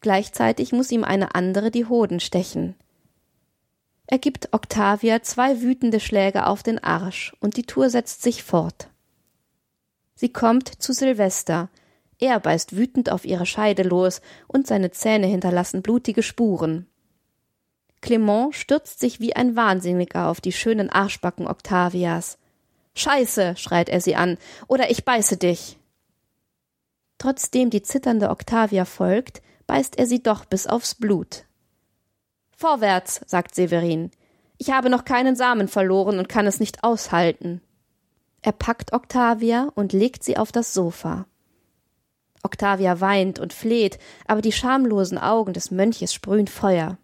Gleichzeitig 0.00 0.70
muss 0.70 0.92
ihm 0.92 1.02
eine 1.02 1.34
andere 1.34 1.72
die 1.72 1.86
Hoden 1.86 2.20
stechen. 2.20 2.76
Er 4.06 4.18
gibt 4.18 4.52
Octavia 4.52 5.20
zwei 5.22 5.62
wütende 5.62 5.98
Schläge 5.98 6.46
auf 6.46 6.62
den 6.62 6.82
Arsch, 6.82 7.34
und 7.40 7.56
die 7.56 7.64
Tour 7.64 7.90
setzt 7.90 8.22
sich 8.22 8.44
fort. 8.44 8.88
Sie 10.14 10.32
kommt 10.32 10.80
zu 10.80 10.92
Silvester. 10.92 11.68
Er 12.20 12.38
beißt 12.38 12.76
wütend 12.76 13.10
auf 13.10 13.24
ihre 13.24 13.46
Scheide 13.46 13.82
los, 13.82 14.20
und 14.46 14.68
seine 14.68 14.92
Zähne 14.92 15.26
hinterlassen 15.26 15.82
blutige 15.82 16.22
Spuren. 16.22 16.86
Clement 18.00 18.54
stürzt 18.54 19.00
sich 19.00 19.20
wie 19.20 19.34
ein 19.34 19.56
Wahnsinniger 19.56 20.28
auf 20.28 20.40
die 20.40 20.52
schönen 20.52 20.90
Arschbacken 20.90 21.46
Octavias. 21.46 22.38
Scheiße, 22.94 23.56
schreit 23.56 23.88
er 23.88 24.00
sie 24.00 24.16
an, 24.16 24.38
oder 24.68 24.90
ich 24.90 25.04
beiße 25.04 25.36
dich. 25.36 25.78
Trotzdem 27.18 27.70
die 27.70 27.82
zitternde 27.82 28.30
Octavia 28.30 28.84
folgt, 28.84 29.42
beißt 29.66 29.98
er 29.98 30.06
sie 30.06 30.22
doch 30.22 30.44
bis 30.44 30.66
aufs 30.66 30.94
Blut. 30.94 31.44
Vorwärts, 32.56 33.20
sagt 33.26 33.54
Severin. 33.54 34.10
Ich 34.58 34.70
habe 34.70 34.88
noch 34.88 35.04
keinen 35.04 35.36
Samen 35.36 35.68
verloren 35.68 36.18
und 36.18 36.28
kann 36.28 36.46
es 36.46 36.60
nicht 36.60 36.84
aushalten. 36.84 37.60
Er 38.42 38.52
packt 38.52 38.92
Octavia 38.92 39.68
und 39.74 39.92
legt 39.92 40.24
sie 40.24 40.36
auf 40.36 40.52
das 40.52 40.72
Sofa. 40.72 41.26
Octavia 42.42 43.00
weint 43.00 43.38
und 43.38 43.52
fleht, 43.52 43.98
aber 44.26 44.40
die 44.40 44.52
schamlosen 44.52 45.18
Augen 45.18 45.52
des 45.52 45.70
Mönches 45.70 46.14
sprühen 46.14 46.46
Feuer. 46.46 46.96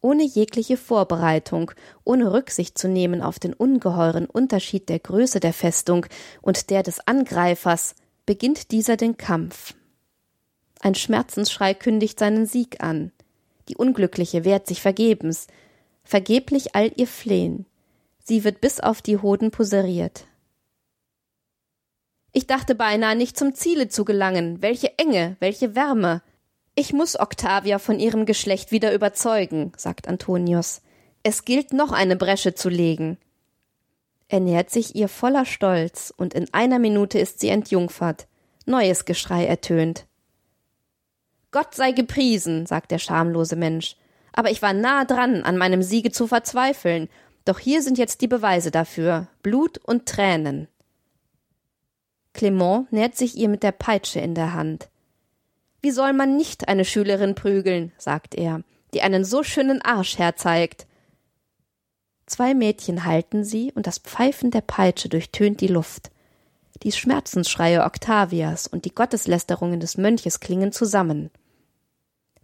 Ohne 0.00 0.22
jegliche 0.22 0.76
Vorbereitung, 0.76 1.72
ohne 2.04 2.32
Rücksicht 2.32 2.78
zu 2.78 2.88
nehmen 2.88 3.20
auf 3.20 3.38
den 3.38 3.52
ungeheuren 3.52 4.26
Unterschied 4.26 4.88
der 4.88 5.00
Größe 5.00 5.40
der 5.40 5.52
Festung 5.52 6.06
und 6.40 6.70
der 6.70 6.82
des 6.82 7.00
Angreifers, 7.06 7.94
beginnt 8.24 8.70
dieser 8.70 8.96
den 8.96 9.16
Kampf. 9.16 9.74
Ein 10.80 10.94
Schmerzensschrei 10.94 11.74
kündigt 11.74 12.18
seinen 12.18 12.46
Sieg 12.46 12.82
an. 12.82 13.10
Die 13.68 13.76
Unglückliche 13.76 14.44
wehrt 14.44 14.66
sich 14.66 14.80
vergebens, 14.80 15.48
vergeblich 16.04 16.74
all 16.76 16.92
ihr 16.96 17.06
Flehen. 17.06 17.66
Sie 18.22 18.44
wird 18.44 18.60
bis 18.60 18.78
auf 18.78 19.02
die 19.02 19.18
Hoden 19.18 19.50
poseriert. 19.50 20.26
Ich 22.32 22.46
dachte 22.46 22.74
beinahe 22.74 23.16
nicht 23.16 23.36
zum 23.36 23.54
Ziele 23.54 23.88
zu 23.88 24.04
gelangen. 24.04 24.62
Welche 24.62 24.96
Enge, 24.98 25.36
welche 25.40 25.74
Wärme. 25.74 26.22
Ich 26.80 26.92
muss 26.92 27.18
Octavia 27.18 27.80
von 27.80 27.98
ihrem 27.98 28.24
Geschlecht 28.24 28.70
wieder 28.70 28.94
überzeugen, 28.94 29.72
sagt 29.76 30.06
Antonius. 30.06 30.80
Es 31.24 31.44
gilt 31.44 31.72
noch 31.72 31.90
eine 31.90 32.14
Bresche 32.14 32.54
zu 32.54 32.68
legen. 32.68 33.18
Er 34.28 34.38
nähert 34.38 34.70
sich 34.70 34.94
ihr 34.94 35.08
voller 35.08 35.44
Stolz, 35.44 36.14
und 36.16 36.34
in 36.34 36.46
einer 36.54 36.78
Minute 36.78 37.18
ist 37.18 37.40
sie 37.40 37.48
entjungfert. 37.48 38.28
Neues 38.64 39.06
Geschrei 39.06 39.44
ertönt. 39.44 40.06
Gott 41.50 41.74
sei 41.74 41.90
gepriesen, 41.90 42.64
sagt 42.64 42.92
der 42.92 43.00
schamlose 43.00 43.56
Mensch. 43.56 43.96
Aber 44.32 44.52
ich 44.52 44.62
war 44.62 44.72
nah 44.72 45.04
dran, 45.04 45.42
an 45.42 45.58
meinem 45.58 45.82
Siege 45.82 46.12
zu 46.12 46.28
verzweifeln. 46.28 47.08
Doch 47.44 47.58
hier 47.58 47.82
sind 47.82 47.98
jetzt 47.98 48.20
die 48.20 48.28
Beweise 48.28 48.70
dafür. 48.70 49.26
Blut 49.42 49.78
und 49.78 50.06
Tränen. 50.06 50.68
Clement 52.34 52.92
nähert 52.92 53.16
sich 53.16 53.36
ihr 53.36 53.48
mit 53.48 53.64
der 53.64 53.72
Peitsche 53.72 54.20
in 54.20 54.36
der 54.36 54.54
Hand. 54.54 54.88
Wie 55.80 55.90
soll 55.90 56.12
man 56.12 56.36
nicht 56.36 56.68
eine 56.68 56.84
Schülerin 56.84 57.34
prügeln, 57.34 57.92
sagt 57.98 58.34
er, 58.34 58.62
die 58.94 59.02
einen 59.02 59.24
so 59.24 59.42
schönen 59.42 59.82
Arsch 59.82 60.18
herzeigt. 60.18 60.86
Zwei 62.26 62.54
Mädchen 62.54 63.04
halten 63.04 63.44
sie, 63.44 63.72
und 63.74 63.86
das 63.86 63.98
Pfeifen 63.98 64.50
der 64.50 64.60
Peitsche 64.60 65.08
durchtönt 65.08 65.60
die 65.60 65.68
Luft. 65.68 66.10
Die 66.82 66.92
Schmerzensschreie 66.92 67.84
Octavias 67.84 68.66
und 68.66 68.84
die 68.84 68.94
Gotteslästerungen 68.94 69.80
des 69.80 69.96
Mönches 69.96 70.40
klingen 70.40 70.72
zusammen. 70.72 71.30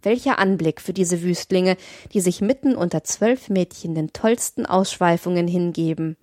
Welcher 0.01 0.39
Anblick 0.39 0.81
für 0.81 0.93
diese 0.93 1.21
Wüstlinge, 1.23 1.77
die 2.13 2.21
sich 2.21 2.41
mitten 2.41 2.75
unter 2.75 3.03
zwölf 3.03 3.49
Mädchen 3.49 3.95
den 3.95 4.13
tollsten 4.13 4.65
Ausschweifungen 4.65 5.47
hingeben. 5.47 6.15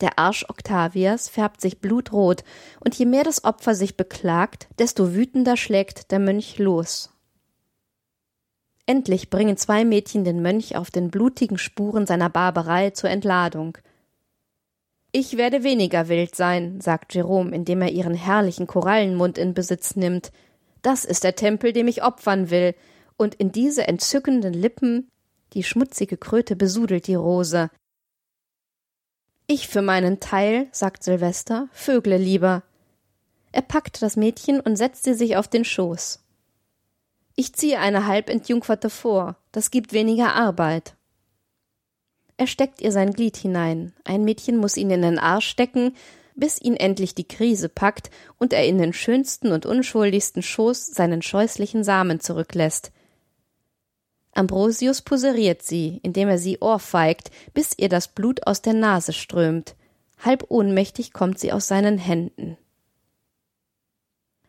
Der 0.00 0.18
Arsch 0.18 0.44
Octavias 0.48 1.28
färbt 1.28 1.60
sich 1.60 1.80
blutrot, 1.80 2.44
und 2.80 2.94
je 2.94 3.06
mehr 3.06 3.24
das 3.24 3.44
Opfer 3.44 3.74
sich 3.74 3.96
beklagt, 3.96 4.68
desto 4.78 5.14
wütender 5.14 5.56
schlägt 5.56 6.10
der 6.10 6.18
Mönch 6.18 6.58
los. 6.58 7.10
Endlich 8.86 9.30
bringen 9.30 9.56
zwei 9.56 9.84
Mädchen 9.84 10.24
den 10.24 10.42
Mönch 10.42 10.76
auf 10.76 10.90
den 10.90 11.10
blutigen 11.10 11.56
Spuren 11.58 12.06
seiner 12.06 12.28
Barbarei 12.28 12.90
zur 12.90 13.08
Entladung. 13.08 13.78
Ich 15.10 15.36
werde 15.36 15.62
weniger 15.62 16.08
wild 16.08 16.34
sein, 16.34 16.80
sagt 16.80 17.14
Jerome, 17.14 17.54
indem 17.54 17.80
er 17.82 17.92
ihren 17.92 18.14
herrlichen 18.14 18.66
Korallenmund 18.66 19.38
in 19.38 19.54
Besitz 19.54 19.96
nimmt. 19.96 20.32
Das 20.82 21.04
ist 21.04 21.24
der 21.24 21.36
Tempel, 21.36 21.72
dem 21.72 21.88
ich 21.88 22.02
opfern 22.02 22.50
will, 22.50 22.74
und 23.16 23.36
in 23.36 23.52
diese 23.52 23.86
entzückenden 23.86 24.52
Lippen 24.52 25.08
die 25.52 25.62
schmutzige 25.62 26.16
Kröte 26.16 26.56
besudelt 26.56 27.06
die 27.06 27.14
Rose, 27.14 27.70
ich 29.46 29.68
für 29.68 29.82
meinen 29.82 30.20
Teil, 30.20 30.68
sagt 30.72 31.02
Silvester, 31.02 31.68
vögle 31.72 32.16
lieber. 32.16 32.62
Er 33.52 33.62
packt 33.62 34.02
das 34.02 34.16
Mädchen 34.16 34.60
und 34.60 34.76
setzt 34.76 35.04
sie 35.04 35.14
sich 35.14 35.36
auf 35.36 35.48
den 35.48 35.64
Schoß. 35.64 36.20
Ich 37.36 37.52
ziehe 37.52 37.78
eine 37.78 38.06
halb 38.06 38.30
entjungferte 38.30 38.90
vor, 38.90 39.36
das 39.52 39.70
gibt 39.70 39.92
weniger 39.92 40.34
Arbeit. 40.34 40.94
Er 42.36 42.46
steckt 42.46 42.80
ihr 42.80 42.90
sein 42.90 43.12
Glied 43.12 43.36
hinein, 43.36 43.92
ein 44.04 44.24
Mädchen 44.24 44.56
muss 44.56 44.76
ihn 44.76 44.90
in 44.90 45.02
den 45.02 45.18
Arsch 45.18 45.48
stecken, 45.48 45.94
bis 46.34 46.60
ihn 46.60 46.76
endlich 46.76 47.14
die 47.14 47.28
Krise 47.28 47.68
packt 47.68 48.10
und 48.38 48.52
er 48.52 48.66
in 48.66 48.78
den 48.78 48.92
schönsten 48.92 49.52
und 49.52 49.66
unschuldigsten 49.66 50.42
Schoß 50.42 50.86
seinen 50.86 51.22
scheußlichen 51.22 51.84
Samen 51.84 52.18
zurücklässt, 52.20 52.92
Ambrosius 54.34 55.02
poseriert 55.02 55.62
sie, 55.62 56.00
indem 56.02 56.28
er 56.28 56.38
sie 56.38 56.58
ohrfeigt, 56.58 57.30
bis 57.52 57.72
ihr 57.76 57.88
das 57.88 58.08
Blut 58.08 58.46
aus 58.46 58.62
der 58.62 58.74
Nase 58.74 59.12
strömt. 59.12 59.74
Halb 60.18 60.46
ohnmächtig 60.48 61.12
kommt 61.12 61.38
sie 61.38 61.52
aus 61.52 61.68
seinen 61.68 61.98
Händen. 61.98 62.56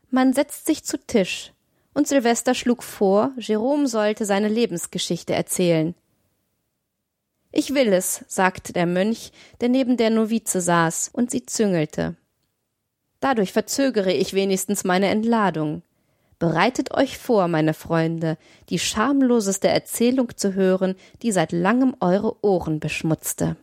Man 0.09 0.33
setzt 0.33 0.65
sich 0.65 0.83
zu 0.83 0.97
Tisch, 0.97 1.51
und 1.93 2.07
Silvester 2.07 2.53
schlug 2.53 2.83
vor, 2.83 3.31
Jerome 3.37 3.87
sollte 3.87 4.25
seine 4.25 4.47
Lebensgeschichte 4.47 5.33
erzählen. 5.33 5.95
Ich 7.51 7.73
will 7.73 7.93
es, 7.93 8.25
sagte 8.27 8.73
der 8.73 8.85
Mönch, 8.85 9.31
der 9.61 9.69
neben 9.69 9.97
der 9.97 10.09
Novize 10.09 10.59
saß, 10.59 11.09
und 11.13 11.31
sie 11.31 11.45
züngelte. 11.45 12.15
Dadurch 13.21 13.53
verzögere 13.53 14.11
ich 14.11 14.33
wenigstens 14.33 14.83
meine 14.83 15.07
Entladung. 15.07 15.81
Bereitet 16.37 16.93
euch 16.93 17.17
vor, 17.17 17.47
meine 17.47 17.73
Freunde, 17.73 18.37
die 18.69 18.79
schamloseste 18.79 19.69
Erzählung 19.69 20.35
zu 20.35 20.53
hören, 20.53 20.95
die 21.21 21.31
seit 21.31 21.51
langem 21.51 21.95
eure 22.01 22.43
Ohren 22.43 22.79
beschmutzte. 22.79 23.55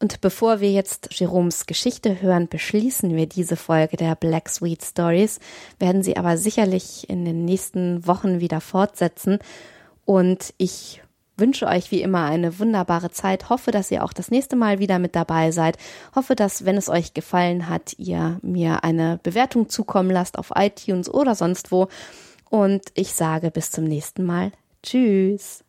Und 0.00 0.20
bevor 0.20 0.60
wir 0.60 0.70
jetzt 0.70 1.18
Jeroms 1.18 1.66
Geschichte 1.66 2.20
hören, 2.20 2.48
beschließen 2.48 3.14
wir 3.16 3.26
diese 3.26 3.56
Folge 3.56 3.96
der 3.96 4.16
Black 4.16 4.50
Sweet 4.50 4.82
Stories, 4.82 5.38
werden 5.78 6.02
sie 6.02 6.16
aber 6.16 6.36
sicherlich 6.36 7.08
in 7.08 7.24
den 7.24 7.44
nächsten 7.44 8.06
Wochen 8.06 8.40
wieder 8.40 8.60
fortsetzen. 8.60 9.38
Und 10.04 10.52
ich 10.58 11.03
wünsche 11.36 11.66
euch 11.66 11.90
wie 11.90 12.02
immer 12.02 12.24
eine 12.24 12.58
wunderbare 12.58 13.10
Zeit, 13.10 13.50
hoffe, 13.50 13.70
dass 13.70 13.90
ihr 13.90 14.04
auch 14.04 14.12
das 14.12 14.30
nächste 14.30 14.56
Mal 14.56 14.78
wieder 14.78 14.98
mit 14.98 15.16
dabei 15.16 15.50
seid, 15.50 15.76
hoffe, 16.14 16.34
dass, 16.34 16.64
wenn 16.64 16.76
es 16.76 16.88
euch 16.88 17.14
gefallen 17.14 17.68
hat, 17.68 17.94
ihr 17.98 18.38
mir 18.42 18.84
eine 18.84 19.20
Bewertung 19.22 19.68
zukommen 19.68 20.10
lasst 20.10 20.38
auf 20.38 20.52
iTunes 20.54 21.12
oder 21.12 21.34
sonst 21.34 21.72
wo. 21.72 21.88
Und 22.50 22.82
ich 22.94 23.14
sage 23.14 23.50
bis 23.50 23.70
zum 23.70 23.84
nächsten 23.84 24.24
Mal. 24.24 24.52
Tschüss. 24.82 25.64